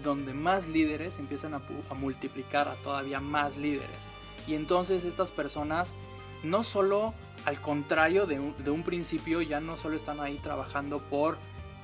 donde 0.02 0.34
más 0.34 0.68
líderes 0.68 1.18
empiezan 1.18 1.54
a, 1.54 1.62
multiplicar 1.94 2.68
a 2.68 2.74
todavía 2.76 3.20
más 3.20 3.56
líderes. 3.56 4.10
Y 4.46 4.54
entonces 4.54 5.04
estas 5.04 5.32
personas 5.32 5.96
no 6.42 6.64
solo 6.64 7.14
al 7.44 7.60
contrario 7.60 8.26
de 8.26 8.38
un, 8.38 8.82
principio, 8.82 9.40
ya 9.40 9.60
no 9.60 9.76
solo 9.76 9.96
están 9.96 10.20
ahí 10.20 10.38
trabajando 10.38 10.98
por 10.98 11.38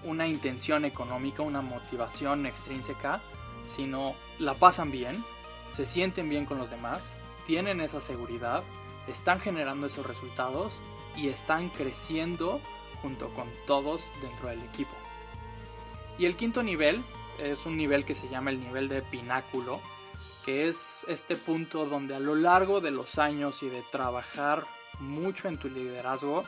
una 0.04 0.28
intención 0.28 0.84
económica, 0.84 1.42
una 1.42 1.62
motivación 1.62 2.46
extrínseca, 2.46 3.20
sino 3.64 4.14
la 4.38 4.54
pasan 4.54 4.90
bien, 4.90 5.24
se 5.68 5.86
sienten 5.86 6.28
bien 6.28 6.44
con 6.44 6.58
los 6.58 6.70
demás, 6.70 7.16
tienen 7.46 7.80
esa 7.80 8.00
seguridad, 8.00 8.62
están 9.06 9.40
generando 9.40 9.86
esos 9.86 10.06
resultados 10.06 10.82
y 11.16 11.28
están 11.28 11.68
creciendo 11.70 12.60
junto 13.02 13.32
con 13.34 13.48
todos 13.66 14.12
dentro 14.20 14.48
del 14.48 14.62
equipo. 14.62 14.94
Y 16.18 16.26
el 16.26 16.36
quinto 16.36 16.62
nivel 16.62 17.04
es 17.38 17.66
un 17.66 17.76
nivel 17.76 18.04
que 18.04 18.14
se 18.14 18.28
llama 18.28 18.50
el 18.50 18.60
nivel 18.60 18.88
de 18.88 19.02
pináculo, 19.02 19.80
que 20.44 20.68
es 20.68 21.04
este 21.08 21.36
punto 21.36 21.86
donde 21.86 22.14
a 22.14 22.20
lo 22.20 22.34
largo 22.34 22.80
de 22.80 22.90
los 22.90 23.18
años 23.18 23.62
y 23.62 23.68
de 23.68 23.82
trabajar 23.82 24.66
mucho 24.98 25.48
en 25.48 25.58
tu 25.58 25.68
liderazgo, 25.68 26.44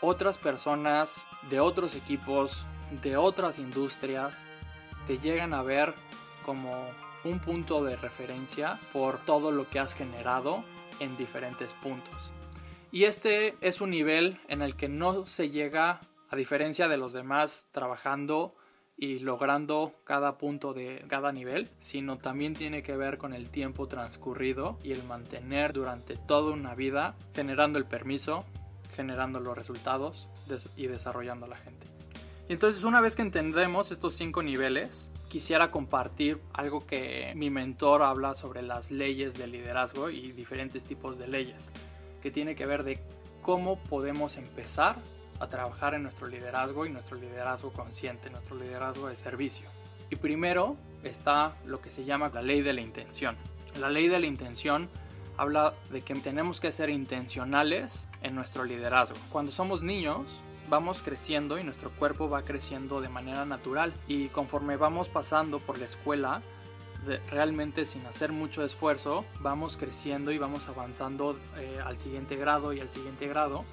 otras 0.00 0.38
personas 0.38 1.26
de 1.48 1.60
otros 1.60 1.94
equipos, 1.94 2.66
de 3.02 3.16
otras 3.16 3.58
industrias, 3.58 4.48
te 5.06 5.18
llegan 5.18 5.54
a 5.54 5.62
ver 5.62 5.94
como 6.44 6.88
un 7.24 7.40
punto 7.40 7.82
de 7.82 7.96
referencia 7.96 8.78
por 8.92 9.18
todo 9.24 9.50
lo 9.50 9.68
que 9.68 9.80
has 9.80 9.94
generado 9.94 10.64
en 11.00 11.16
diferentes 11.16 11.74
puntos. 11.74 12.32
Y 12.90 13.04
este 13.04 13.54
es 13.60 13.80
un 13.80 13.90
nivel 13.90 14.38
en 14.48 14.62
el 14.62 14.76
que 14.76 14.88
no 14.88 15.26
se 15.26 15.50
llega, 15.50 16.00
a 16.30 16.36
diferencia 16.36 16.88
de 16.88 16.96
los 16.96 17.12
demás, 17.12 17.68
trabajando 17.72 18.54
y 18.96 19.18
logrando 19.18 19.92
cada 20.04 20.38
punto 20.38 20.72
de 20.72 21.04
cada 21.08 21.32
nivel, 21.32 21.70
sino 21.78 22.18
también 22.18 22.54
tiene 22.54 22.82
que 22.82 22.96
ver 22.96 23.18
con 23.18 23.34
el 23.34 23.50
tiempo 23.50 23.88
transcurrido 23.88 24.78
y 24.82 24.92
el 24.92 25.02
mantener 25.04 25.72
durante 25.72 26.16
toda 26.16 26.52
una 26.52 26.74
vida 26.74 27.16
generando 27.34 27.78
el 27.78 27.86
permiso, 27.86 28.44
generando 28.94 29.40
los 29.40 29.56
resultados 29.56 30.30
y 30.76 30.86
desarrollando 30.86 31.46
a 31.46 31.48
la 31.48 31.56
gente. 31.56 31.88
Y 32.48 32.52
entonces 32.52 32.84
una 32.84 33.00
vez 33.00 33.16
que 33.16 33.22
entendemos 33.22 33.90
estos 33.90 34.14
cinco 34.14 34.42
niveles, 34.42 35.10
quisiera 35.34 35.72
compartir 35.72 36.40
algo 36.52 36.86
que 36.86 37.32
mi 37.34 37.50
mentor 37.50 38.04
habla 38.04 38.36
sobre 38.36 38.62
las 38.62 38.92
leyes 38.92 39.36
de 39.36 39.48
liderazgo 39.48 40.08
y 40.08 40.30
diferentes 40.30 40.84
tipos 40.84 41.18
de 41.18 41.26
leyes, 41.26 41.72
que 42.22 42.30
tiene 42.30 42.54
que 42.54 42.66
ver 42.66 42.84
de 42.84 43.00
cómo 43.42 43.80
podemos 43.80 44.36
empezar 44.36 44.94
a 45.40 45.48
trabajar 45.48 45.94
en 45.94 46.04
nuestro 46.04 46.28
liderazgo 46.28 46.86
y 46.86 46.90
nuestro 46.90 47.16
liderazgo 47.16 47.72
consciente, 47.72 48.30
nuestro 48.30 48.54
liderazgo 48.54 49.08
de 49.08 49.16
servicio. 49.16 49.66
Y 50.08 50.14
primero 50.14 50.76
está 51.02 51.56
lo 51.66 51.80
que 51.80 51.90
se 51.90 52.04
llama 52.04 52.30
la 52.32 52.40
ley 52.40 52.62
de 52.62 52.72
la 52.72 52.82
intención. 52.82 53.36
La 53.80 53.90
ley 53.90 54.06
de 54.06 54.20
la 54.20 54.26
intención 54.26 54.88
habla 55.36 55.72
de 55.90 56.02
que 56.02 56.14
tenemos 56.14 56.60
que 56.60 56.70
ser 56.70 56.90
intencionales 56.90 58.06
en 58.22 58.36
nuestro 58.36 58.62
liderazgo. 58.62 59.18
Cuando 59.32 59.50
somos 59.50 59.82
niños, 59.82 60.44
vamos 60.68 61.02
creciendo 61.02 61.58
y 61.58 61.64
nuestro 61.64 61.90
cuerpo 61.90 62.28
va 62.28 62.44
creciendo 62.44 63.00
de 63.00 63.08
manera 63.08 63.44
natural. 63.44 63.92
Y 64.06 64.28
conforme 64.28 64.76
vamos 64.76 65.08
pasando 65.08 65.58
por 65.60 65.78
la 65.78 65.84
escuela, 65.86 66.42
realmente 67.28 67.84
sin 67.84 68.06
hacer 68.06 68.32
mucho 68.32 68.64
esfuerzo, 68.64 69.24
vamos 69.40 69.76
creciendo 69.76 70.32
y 70.32 70.38
vamos 70.38 70.68
avanzando 70.68 71.38
eh, 71.56 71.78
al 71.84 71.96
siguiente 71.96 72.36
grado 72.36 72.72
y 72.72 72.80
al 72.80 72.90
siguiente 72.90 73.26
grado. 73.28 73.64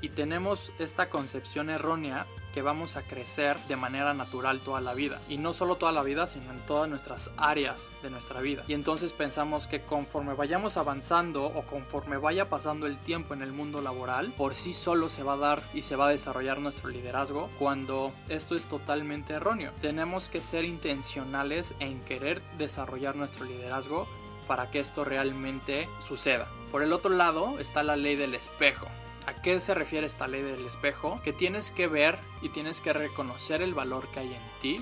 Y 0.00 0.10
tenemos 0.10 0.72
esta 0.78 1.08
concepción 1.08 1.70
errónea 1.70 2.26
que 2.56 2.62
vamos 2.62 2.96
a 2.96 3.02
crecer 3.02 3.58
de 3.68 3.76
manera 3.76 4.14
natural 4.14 4.60
toda 4.60 4.80
la 4.80 4.94
vida. 4.94 5.20
Y 5.28 5.36
no 5.36 5.52
solo 5.52 5.74
toda 5.74 5.92
la 5.92 6.02
vida, 6.02 6.26
sino 6.26 6.50
en 6.52 6.64
todas 6.64 6.88
nuestras 6.88 7.30
áreas 7.36 7.92
de 8.02 8.08
nuestra 8.08 8.40
vida. 8.40 8.64
Y 8.66 8.72
entonces 8.72 9.12
pensamos 9.12 9.66
que 9.66 9.82
conforme 9.82 10.32
vayamos 10.32 10.78
avanzando 10.78 11.44
o 11.44 11.66
conforme 11.66 12.16
vaya 12.16 12.48
pasando 12.48 12.86
el 12.86 12.96
tiempo 12.96 13.34
en 13.34 13.42
el 13.42 13.52
mundo 13.52 13.82
laboral, 13.82 14.32
por 14.32 14.54
sí 14.54 14.72
solo 14.72 15.10
se 15.10 15.22
va 15.22 15.34
a 15.34 15.36
dar 15.36 15.62
y 15.74 15.82
se 15.82 15.96
va 15.96 16.06
a 16.06 16.12
desarrollar 16.12 16.58
nuestro 16.58 16.88
liderazgo 16.88 17.50
cuando 17.58 18.14
esto 18.30 18.54
es 18.54 18.64
totalmente 18.64 19.34
erróneo. 19.34 19.72
Tenemos 19.78 20.30
que 20.30 20.40
ser 20.40 20.64
intencionales 20.64 21.74
en 21.78 22.00
querer 22.06 22.40
desarrollar 22.56 23.16
nuestro 23.16 23.44
liderazgo 23.44 24.06
para 24.48 24.70
que 24.70 24.80
esto 24.80 25.04
realmente 25.04 25.90
suceda. 25.98 26.48
Por 26.72 26.82
el 26.82 26.94
otro 26.94 27.10
lado 27.10 27.58
está 27.58 27.82
la 27.82 27.96
ley 27.96 28.16
del 28.16 28.34
espejo. 28.34 28.86
¿A 29.26 29.34
qué 29.34 29.60
se 29.60 29.74
refiere 29.74 30.06
esta 30.06 30.28
ley 30.28 30.42
del 30.42 30.64
espejo? 30.64 31.20
Que 31.24 31.32
tienes 31.32 31.72
que 31.72 31.88
ver 31.88 32.18
y 32.42 32.50
tienes 32.50 32.80
que 32.80 32.92
reconocer 32.92 33.60
el 33.60 33.74
valor 33.74 34.08
que 34.08 34.20
hay 34.20 34.34
en 34.34 34.60
ti 34.60 34.80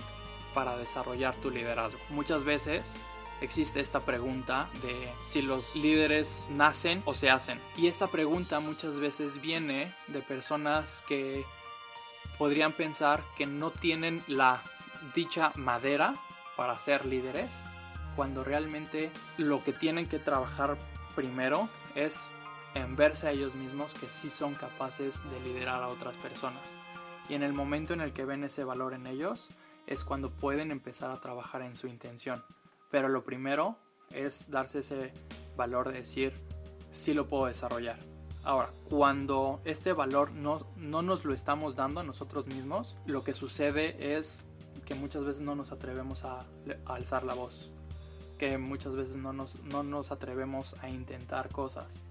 para 0.53 0.77
desarrollar 0.77 1.35
tu 1.37 1.51
liderazgo. 1.51 1.99
Muchas 2.11 2.45
veces 2.45 2.99
existe 3.41 3.81
esta 3.81 4.01
pregunta 4.01 4.69
de 4.83 5.11
si 5.23 5.41
los 5.41 5.77
líderes 5.77 6.49
nacen 6.51 7.03
o 7.07 7.15
se 7.15 7.31
hacen. 7.31 7.59
Y 7.77 7.87
esta 7.87 8.09
pregunta 8.09 8.61
muchas 8.61 9.01
veces 9.01 9.41
viene 9.41 9.95
de 10.09 10.21
personas 10.21 11.03
que 11.09 11.47
podrían 12.39 12.73
pensar 12.73 13.25
que 13.37 13.47
no 13.47 13.71
tienen 13.71 14.25
la 14.27 14.63
dicha 15.15 15.53
madera 15.55 16.17
para 16.57 16.79
ser 16.79 17.07
líderes, 17.07 17.65
cuando 18.15 18.45
realmente 18.45 19.11
lo 19.39 19.65
que 19.65 19.73
tienen 19.73 20.07
que 20.07 20.19
trabajar 20.19 20.77
primero 21.15 21.69
es 21.95 22.33
en 22.75 22.97
verse 22.97 23.29
a 23.29 23.31
ellos 23.31 23.55
mismos 23.55 23.95
que 23.95 24.09
sí 24.09 24.29
son 24.29 24.55
capaces 24.55 25.23
de 25.31 25.41
liderar 25.41 25.83
a 25.83 25.89
otras 25.89 26.17
personas. 26.17 26.79
Y 27.29 27.35
en 27.35 27.43
el 27.43 27.53
momento 27.53 27.95
en 27.95 28.01
el 28.01 28.13
que 28.13 28.25
ven 28.25 28.45
ese 28.45 28.65
valor 28.65 28.95
en 28.95 29.07
ellos 29.07 29.51
es 29.87 30.05
cuando 30.05 30.31
pueden 30.31 30.71
empezar 30.71 31.11
a 31.11 31.21
trabajar 31.21 31.63
en 31.63 31.77
su 31.77 31.87
intención. 31.87 32.45
Pero 32.91 33.09
lo 33.09 33.25
primero 33.25 33.79
es 34.11 34.51
darse 34.51 34.81
ese 34.81 35.13
valor 35.57 35.89
de 35.89 35.99
decir, 35.99 36.33
sí 36.91 37.15
lo 37.15 37.27
puedo 37.27 37.47
desarrollar. 37.47 37.99
Ahora, 38.43 38.71
cuando 38.91 39.63
este 39.65 39.95
valor 39.95 40.33
no, 40.33 40.59
no 40.77 41.01
nos 41.01 41.25
lo 41.25 41.33
estamos 41.33 41.77
dando 41.77 42.01
a 42.01 42.05
nosotros 42.05 42.47
mismos, 42.47 42.97
lo 43.07 43.25
que 43.25 43.33
sucede 43.33 44.17
es 44.17 44.47
que 44.85 44.95
muchas 44.95 45.25
veces 45.25 45.43
no 45.43 45.55
nos 45.55 45.73
atrevemos 45.73 46.25
a, 46.25 46.47
alzar 46.85 47.25
la 47.25 47.33
voz, 47.33 47.73
que 48.37 48.59
muchas 48.59 48.95
veces 48.95 49.17
no 49.17 49.33
nos, 49.33 49.61
no 49.63 49.83
nos 49.83 50.13
atrevemos 50.13 50.77
a 50.83 50.91
intentar 50.91 51.49
cosas, 51.49 52.05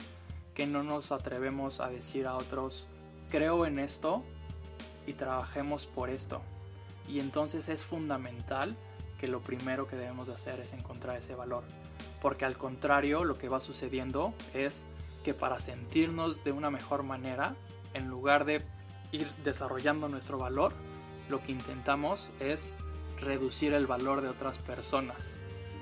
que 0.53 0.67
no 0.67 0.83
nos 0.83 1.11
atrevemos 1.11 1.79
a 1.79 1.89
decir 1.89 2.27
a 2.27 2.35
otros, 2.35 2.87
creo 3.29 3.65
en 3.65 3.79
esto 3.79 4.23
y 5.07 5.13
trabajemos 5.13 5.85
por 5.85 6.09
esto. 6.09 6.41
Y 7.07 7.19
entonces 7.19 7.69
es 7.69 7.83
fundamental 7.83 8.75
que 9.17 9.27
lo 9.27 9.41
primero 9.41 9.87
que 9.87 9.95
debemos 9.95 10.27
de 10.27 10.33
hacer 10.33 10.59
es 10.59 10.73
encontrar 10.73 11.17
ese 11.17 11.35
valor. 11.35 11.63
Porque 12.21 12.45
al 12.45 12.57
contrario, 12.57 13.23
lo 13.23 13.37
que 13.37 13.49
va 13.49 13.59
sucediendo 13.59 14.33
es 14.53 14.85
que 15.23 15.33
para 15.33 15.59
sentirnos 15.59 16.43
de 16.43 16.51
una 16.51 16.69
mejor 16.69 17.03
manera, 17.03 17.55
en 17.93 18.09
lugar 18.09 18.45
de 18.45 18.63
ir 19.11 19.27
desarrollando 19.43 20.09
nuestro 20.09 20.37
valor, 20.37 20.73
lo 21.29 21.41
que 21.41 21.51
intentamos 21.51 22.31
es 22.39 22.73
reducir 23.19 23.73
el 23.73 23.87
valor 23.87 24.21
de 24.21 24.29
otras 24.29 24.59
personas. 24.59 25.37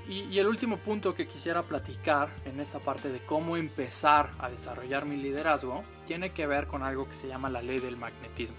Y, 0.08 0.38
el 0.40 0.48
último 0.48 0.78
punto 0.78 1.14
que 1.14 1.28
quisiera 1.28 1.64
platicar 1.64 2.30
en 2.46 2.60
esta 2.60 2.80
parte 2.80 3.10
de 3.10 3.20
cómo 3.20 3.56
empezar 3.56 4.32
a 4.40 4.50
desarrollar 4.50 5.06
mi 5.06 5.16
liderazgo 5.16 5.84
tiene 6.06 6.32
que 6.32 6.48
ver 6.48 6.68
con 6.68 6.84
algo 6.84 7.08
que 7.08 7.14
se 7.14 7.28
llama 7.28 7.50
la 7.50 7.62
ley 7.62 7.80
del 7.80 7.98
magnetismo. 7.98 8.58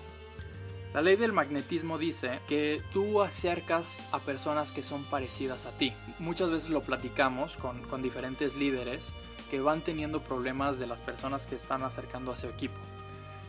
La 0.94 1.02
ley 1.02 1.16
del 1.16 1.33
magnetismo 1.33 1.98
dice 1.98 2.40
que 2.46 2.83
tú 2.92 3.22
acercas 3.22 4.07
a 4.12 4.20
personas 4.20 4.72
que 4.72 4.83
son 4.83 5.05
parecidas 5.05 5.66
a 5.66 5.76
ti. 5.76 5.94
Muchas 6.18 6.50
veces 6.50 6.70
lo 6.70 6.83
platicamos 6.83 7.57
con, 7.57 7.83
con 7.83 8.02
diferentes 8.02 8.57
líderes 8.57 9.14
que 9.50 9.61
van 9.61 9.83
teniendo 9.83 10.22
problemas 10.22 10.78
de 10.78 10.87
las 10.87 11.02
personas 11.02 11.46
que 11.46 11.55
están 11.55 11.83
acercando 11.83 12.31
a 12.31 12.37
su 12.37 12.46
equipo 12.46 12.81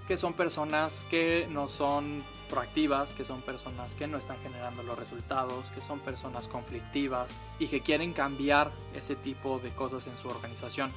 que 0.08 0.17
son 0.17 0.34
personas 0.34 1.06
que 1.10 1.47
no 1.49 1.67
son 1.67 2.23
proactivas, 2.49 3.13
que 3.15 3.25
son 3.25 3.41
personas 3.41 3.95
que 3.95 4.08
no 4.08 4.17
están 4.17 4.38
generando 4.41 4.84
los 4.84 4.97
resultados, 4.97 5.71
que 5.71 5.82
son 5.82 5.99
personas 5.99 6.47
conflictivas 6.47 7.41
y 7.60 7.67
que 7.67 7.82
quieren 7.82 8.13
cambiar 8.13 8.71
ese 8.93 9.15
tipo 9.15 9.60
de 9.60 9.73
cosas 9.73 10.08
en 10.08 10.17
su 10.17 10.29
organización. 10.29 10.93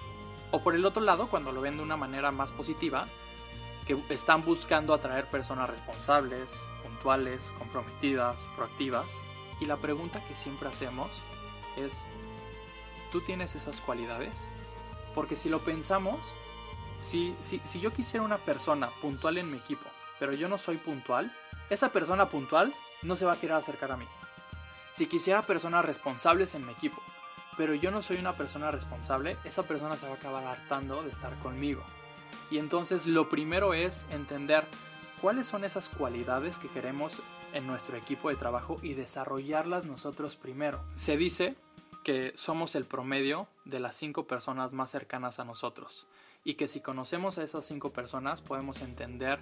O 0.50 0.60
por 0.62 0.74
el 0.74 0.84
otro 0.84 1.02
lado, 1.02 1.28
cuando 1.28 1.52
lo 1.52 1.60
ven 1.60 1.76
de 1.76 1.82
una 1.82 1.96
manera 1.96 2.30
más 2.30 2.52
positiva, 2.52 3.06
que 3.86 3.96
están 4.10 4.44
buscando 4.44 4.92
atraer 4.92 5.30
personas 5.30 5.70
responsables, 5.70 6.68
puntuales, 6.82 7.52
comprometidas, 7.56 8.50
proactivas. 8.56 9.22
Y 9.60 9.66
la 9.66 9.76
pregunta 9.76 10.24
que 10.24 10.34
siempre 10.34 10.68
hacemos 10.68 11.24
es, 11.76 12.04
¿tú 13.12 13.20
tienes 13.20 13.54
esas 13.54 13.80
cualidades? 13.80 14.52
Porque 15.14 15.36
si 15.36 15.48
lo 15.48 15.60
pensamos, 15.60 16.36
si, 16.96 17.36
si, 17.40 17.80
yo 17.80 17.92
quisiera 17.92 18.24
una 18.24 18.38
persona 18.38 18.90
puntual 19.00 19.38
en 19.38 19.50
mi 19.50 19.58
equipo, 19.58 19.86
pero 20.18 20.32
yo 20.32 20.48
no 20.48 20.58
soy 20.58 20.76
puntual, 20.76 21.34
esa 21.70 21.92
persona 21.92 22.28
puntual 22.28 22.74
no 23.02 23.16
se 23.16 23.26
va 23.26 23.32
a 23.32 23.40
querer 23.40 23.56
acercar 23.56 23.92
a 23.92 23.96
mí. 23.96 24.06
Si 24.90 25.06
quisiera 25.06 25.46
personas 25.46 25.84
responsables 25.84 26.54
en 26.54 26.64
mi 26.64 26.72
equipo, 26.72 27.02
pero 27.56 27.74
yo 27.74 27.90
no 27.90 28.02
soy 28.02 28.18
una 28.18 28.36
persona 28.36 28.70
responsable, 28.70 29.36
esa 29.44 29.64
persona 29.64 29.96
se 29.96 30.06
va 30.06 30.12
a 30.12 30.16
acabar 30.16 30.44
hartando 30.44 31.02
de 31.02 31.10
estar 31.10 31.38
conmigo. 31.40 31.82
Y 32.50 32.58
entonces 32.58 33.06
lo 33.06 33.28
primero 33.28 33.74
es 33.74 34.06
entender 34.10 34.66
cuáles 35.20 35.46
son 35.46 35.64
esas 35.64 35.88
cualidades 35.88 36.58
que 36.58 36.68
queremos 36.68 37.22
en 37.52 37.66
nuestro 37.66 37.96
equipo 37.96 38.28
de 38.28 38.36
trabajo 38.36 38.78
y 38.82 38.94
desarrollarlas 38.94 39.86
nosotros 39.86 40.36
primero. 40.36 40.82
Se 40.94 41.16
dice 41.16 41.56
que 42.04 42.32
somos 42.36 42.76
el 42.76 42.84
promedio 42.84 43.48
de 43.64 43.80
las 43.80 43.96
cinco 43.96 44.26
personas 44.26 44.72
más 44.74 44.90
cercanas 44.90 45.40
a 45.40 45.44
nosotros 45.44 46.06
y 46.44 46.54
que 46.54 46.68
si 46.68 46.80
conocemos 46.80 47.38
a 47.38 47.42
esas 47.42 47.66
cinco 47.66 47.92
personas 47.92 48.42
podemos 48.42 48.80
entender 48.80 49.40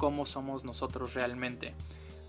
cómo 0.00 0.24
somos 0.24 0.64
nosotros 0.64 1.12
realmente, 1.12 1.74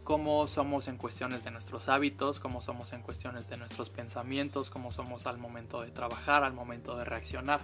cómo 0.04 0.46
somos 0.48 0.90
en 0.90 0.98
cuestiones 0.98 1.46
de 1.46 1.52
nuestros 1.52 1.88
hábitos, 1.88 2.42
cómo 2.42 2.60
somos 2.60 2.92
en 2.92 3.02
cuestiones 3.02 3.48
de 3.48 3.56
nuestros 3.56 3.90
pensamientos, 3.90 4.70
cómo 4.70 4.92
somos 4.92 5.26
al 5.26 5.38
momento 5.38 5.82
de 5.82 5.90
trabajar, 5.90 6.44
al 6.44 6.52
momento 6.52 6.98
de 6.98 7.06
reaccionar. 7.06 7.62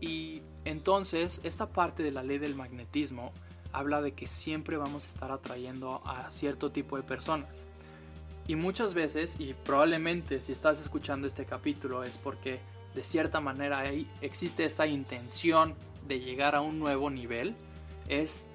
Y 0.00 0.42
entonces 0.64 1.40
esta 1.42 1.72
parte 1.72 2.04
de 2.04 2.12
la 2.12 2.22
ley 2.22 2.38
del 2.38 2.54
magnetismo 2.54 3.32
habla 3.72 4.00
de 4.00 4.14
que 4.14 4.28
siempre 4.28 4.76
vamos 4.76 5.06
a 5.06 5.08
estar 5.08 5.32
atrayendo 5.32 6.00
a 6.06 6.30
cierto 6.30 6.70
tipo 6.70 6.96
de 6.96 7.02
personas. 7.02 7.66
Y 8.46 8.54
muchas 8.54 8.94
veces, 8.94 9.40
y 9.40 9.54
probablemente 9.54 10.40
si 10.40 10.52
estás 10.52 10.80
escuchando 10.80 11.26
este 11.26 11.46
capítulo 11.46 12.04
es 12.04 12.16
porque 12.16 12.60
de 12.94 13.02
cierta 13.02 13.40
manera 13.40 13.82
existe 14.20 14.64
esta 14.64 14.86
intención 14.86 15.74
de 16.06 16.20
llegar 16.20 16.54
a 16.54 16.60
un 16.60 16.78
nuevo 16.78 17.10
nivel, 17.10 17.56
es 18.08 18.50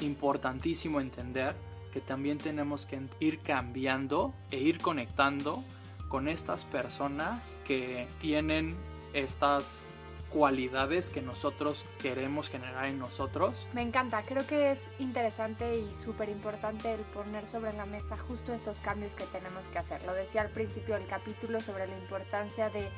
importantísimo 0.00 1.00
entender 1.00 1.54
que 1.92 2.00
también 2.00 2.38
tenemos 2.38 2.86
que 2.86 3.00
ir 3.20 3.40
cambiando 3.40 4.34
e 4.50 4.58
ir 4.58 4.80
conectando 4.80 5.62
con 6.08 6.28
estas 6.28 6.64
personas 6.64 7.58
que 7.64 8.08
tienen 8.18 8.76
estas 9.12 9.92
cualidades 10.30 11.10
que 11.10 11.22
nosotros 11.22 11.84
queremos 12.00 12.48
generar 12.48 12.86
en 12.86 12.98
nosotros. 12.98 13.66
Me 13.72 13.82
encanta, 13.82 14.22
creo 14.22 14.46
que 14.46 14.70
es 14.70 14.90
interesante 14.98 15.78
y 15.78 15.92
súper 15.92 16.28
importante 16.28 16.92
el 16.92 17.00
poner 17.00 17.46
sobre 17.46 17.72
la 17.72 17.84
mesa 17.84 18.16
justo 18.16 18.52
estos 18.54 18.80
cambios 18.80 19.16
que 19.16 19.24
tenemos 19.26 19.68
que 19.68 19.78
hacer. 19.78 20.02
Lo 20.04 20.14
decía 20.14 20.42
al 20.42 20.50
principio 20.50 20.94
del 20.94 21.06
capítulo 21.06 21.60
sobre 21.60 21.86
la 21.88 21.98
importancia 21.98 22.70
de 22.70 22.88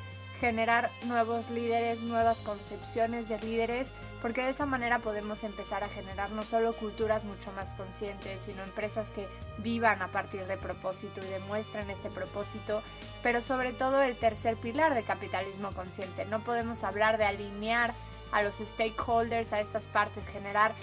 generar 0.41 0.91
nuevos 1.07 1.51
líderes, 1.51 2.03
nuevas 2.03 2.43
concepciones 2.43 3.29
de 3.29 3.39
líderes, 3.41 3.93
porque 4.23 4.45
de 4.45 4.51
esa 4.51 4.67
manera 4.67 5.01
podemos 5.01 5.43
empezar 5.43 5.83
a 5.83 5.89
generar 5.89 6.31
no 6.31 6.45
solo 6.45 6.75
culturas 6.75 7.25
mucho 7.25 7.51
más 7.53 7.75
conscientes, 7.75 8.43
sino 8.43 8.63
empresas 8.63 9.11
que 9.11 9.29
vivan 9.59 10.01
a 10.01 10.13
partir 10.13 10.47
de 10.47 10.57
propósito 10.57 11.21
y 11.21 11.29
demuestren 11.29 11.91
este 11.91 12.09
propósito, 12.09 12.83
pero 13.21 13.43
sobre 13.43 13.73
todo 13.73 14.01
el 14.01 14.17
tercer 14.17 14.57
pilar 14.57 14.95
de 14.95 15.03
capitalismo 15.03 15.73
consciente. 15.73 16.25
No 16.25 16.45
podemos 16.45 16.85
hablar 16.85 17.19
de 17.19 17.25
alinear 17.25 17.95
a 18.31 18.43
los 18.43 18.55
stakeholders, 18.55 19.53
a 19.53 19.59
estas 19.59 19.89
partes, 19.89 20.29
generar 20.29 20.75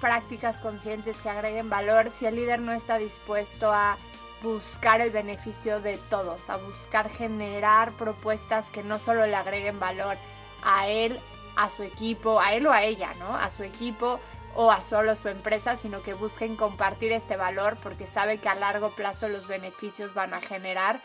prácticas 0.00 0.60
conscientes 0.60 1.20
que 1.20 1.30
agreguen 1.30 1.70
valor 1.70 2.10
si 2.10 2.26
el 2.26 2.34
líder 2.34 2.58
no 2.58 2.72
está 2.72 2.98
dispuesto 2.98 3.72
a 3.72 3.96
buscar 4.42 5.00
el 5.00 5.12
beneficio 5.12 5.80
de 5.80 5.96
todos, 6.10 6.50
a 6.50 6.56
buscar 6.56 7.08
generar 7.08 7.92
propuestas 7.92 8.70
que 8.70 8.82
no 8.82 8.98
solo 8.98 9.26
le 9.26 9.36
agreguen 9.36 9.78
valor 9.78 10.16
a 10.64 10.88
él, 10.88 11.20
a 11.56 11.70
su 11.70 11.82
equipo, 11.82 12.40
a 12.40 12.54
él 12.54 12.66
o 12.66 12.72
a 12.72 12.82
ella, 12.82 13.14
¿no? 13.14 13.36
A 13.36 13.50
su 13.50 13.62
equipo 13.62 14.20
o 14.54 14.70
a 14.70 14.80
solo 14.80 15.16
su 15.16 15.28
empresa, 15.28 15.76
sino 15.76 16.02
que 16.02 16.14
busquen 16.14 16.56
compartir 16.56 17.12
este 17.12 17.36
valor 17.36 17.76
porque 17.82 18.06
sabe 18.06 18.38
que 18.38 18.48
a 18.48 18.54
largo 18.54 18.90
plazo 18.90 19.28
los 19.28 19.48
beneficios 19.48 20.14
van 20.14 20.34
a 20.34 20.40
generar, 20.40 21.00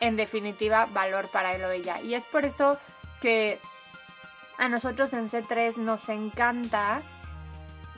en 0.00 0.16
definitiva, 0.16 0.86
valor 0.86 1.28
para 1.28 1.54
él 1.54 1.64
o 1.64 1.70
ella. 1.70 2.00
Y 2.00 2.14
es 2.14 2.24
por 2.26 2.44
eso 2.44 2.78
que 3.20 3.60
a 4.58 4.68
nosotros 4.68 5.12
en 5.12 5.28
C3 5.28 5.78
nos 5.78 6.08
encanta 6.08 7.02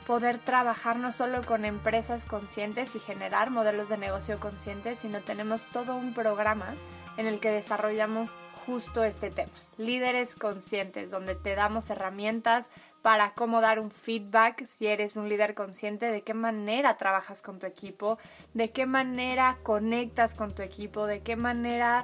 poder 0.05 0.39
trabajar 0.39 0.97
no 0.97 1.11
solo 1.11 1.43
con 1.43 1.65
empresas 1.65 2.25
conscientes 2.25 2.95
y 2.95 2.99
generar 2.99 3.49
modelos 3.49 3.89
de 3.89 3.97
negocio 3.97 4.39
conscientes, 4.39 4.99
sino 4.99 5.21
tenemos 5.21 5.65
todo 5.67 5.95
un 5.95 6.13
programa 6.13 6.75
en 7.17 7.27
el 7.27 7.41
que 7.41 7.51
desarrollamos 7.51 8.33
justo 8.67 9.05
este 9.05 9.31
tema. 9.31 9.51
Líderes 9.77 10.35
conscientes, 10.35 11.09
donde 11.09 11.35
te 11.35 11.55
damos 11.55 11.89
herramientas 11.89 12.69
para 13.01 13.33
cómo 13.33 13.61
dar 13.61 13.79
un 13.79 13.91
feedback 13.91 14.65
si 14.65 14.87
eres 14.87 15.15
un 15.15 15.29
líder 15.29 15.53
consciente, 15.53 16.11
de 16.11 16.21
qué 16.21 16.33
manera 16.33 16.97
trabajas 16.97 17.41
con 17.41 17.59
tu 17.59 17.65
equipo, 17.65 18.19
de 18.53 18.71
qué 18.71 18.85
manera 18.85 19.57
conectas 19.63 20.35
con 20.35 20.53
tu 20.53 20.63
equipo, 20.63 21.07
de 21.07 21.21
qué 21.21 21.37
manera 21.37 22.03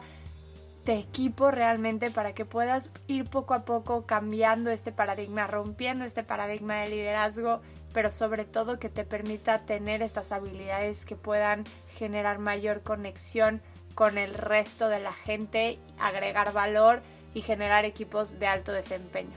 te 0.85 0.97
equipo 0.97 1.51
realmente 1.51 2.11
para 2.11 2.33
que 2.33 2.45
puedas 2.45 2.91
ir 3.07 3.25
poco 3.25 3.53
a 3.53 3.65
poco 3.65 4.05
cambiando 4.05 4.69
este 4.69 4.93
paradigma, 4.93 5.47
rompiendo 5.47 6.05
este 6.05 6.23
paradigma 6.23 6.75
de 6.75 6.89
liderazgo, 6.89 7.61
pero 7.93 8.09
sobre 8.09 8.45
todo 8.45 8.79
que 8.79 8.89
te 8.89 9.03
permita 9.03 9.65
tener 9.65 10.01
estas 10.01 10.31
habilidades 10.31 11.03
que 11.03 11.17
puedan 11.17 11.65
generar 11.97 12.39
mayor 12.39 12.83
conexión 12.83 13.61
con 13.95 14.17
el 14.17 14.33
resto 14.33 14.89
de 14.89 14.99
la 14.99 15.13
gente, 15.13 15.79
agregar 15.99 16.53
valor 16.53 17.01
y 17.33 17.41
generar 17.41 17.85
equipos 17.85 18.39
de 18.39 18.47
alto 18.47 18.71
desempeño. 18.71 19.35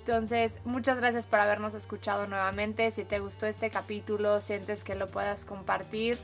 Entonces, 0.00 0.60
muchas 0.64 0.98
gracias 0.98 1.26
por 1.26 1.40
habernos 1.40 1.74
escuchado 1.74 2.26
nuevamente. 2.26 2.90
Si 2.90 3.04
te 3.04 3.20
gustó 3.20 3.46
este 3.46 3.70
capítulo, 3.70 4.40
sientes 4.40 4.82
que 4.82 4.94
lo 4.94 5.08
puedas 5.08 5.44
compartir, 5.44 6.18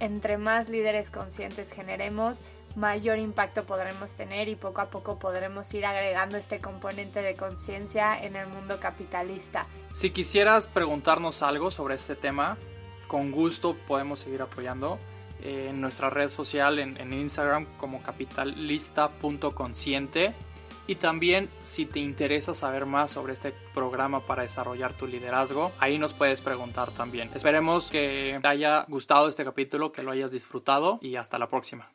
entre 0.00 0.38
más 0.38 0.68
líderes 0.68 1.10
conscientes 1.10 1.72
generemos, 1.72 2.42
mayor 2.76 3.18
impacto 3.18 3.64
podremos 3.64 4.12
tener 4.12 4.48
y 4.48 4.54
poco 4.54 4.80
a 4.80 4.90
poco 4.90 5.18
podremos 5.18 5.72
ir 5.74 5.86
agregando 5.86 6.36
este 6.36 6.60
componente 6.60 7.22
de 7.22 7.34
conciencia 7.34 8.20
en 8.22 8.36
el 8.36 8.46
mundo 8.46 8.78
capitalista. 8.78 9.66
Si 9.90 10.10
quisieras 10.10 10.66
preguntarnos 10.66 11.42
algo 11.42 11.70
sobre 11.70 11.96
este 11.96 12.14
tema, 12.14 12.56
con 13.08 13.32
gusto 13.32 13.76
podemos 13.86 14.20
seguir 14.20 14.42
apoyando 14.42 14.98
en 15.42 15.80
nuestra 15.80 16.10
red 16.10 16.28
social 16.28 16.78
en, 16.78 17.00
en 17.00 17.12
Instagram 17.12 17.66
como 17.76 18.00
capitalista.consciente. 18.02 20.34
Y 20.86 20.94
también 20.94 21.50
si 21.60 21.84
te 21.84 22.00
interesa 22.00 22.54
saber 22.54 22.86
más 22.86 23.10
sobre 23.10 23.34
este 23.34 23.52
programa 23.74 24.24
para 24.24 24.42
desarrollar 24.42 24.94
tu 24.94 25.06
liderazgo, 25.06 25.70
ahí 25.78 25.98
nos 25.98 26.14
puedes 26.14 26.40
preguntar 26.40 26.90
también. 26.90 27.30
Esperemos 27.34 27.90
que 27.90 28.38
te 28.40 28.48
haya 28.48 28.86
gustado 28.88 29.28
este 29.28 29.44
capítulo, 29.44 29.92
que 29.92 30.02
lo 30.02 30.12
hayas 30.12 30.32
disfrutado 30.32 30.98
y 31.02 31.16
hasta 31.16 31.38
la 31.38 31.46
próxima. 31.46 31.90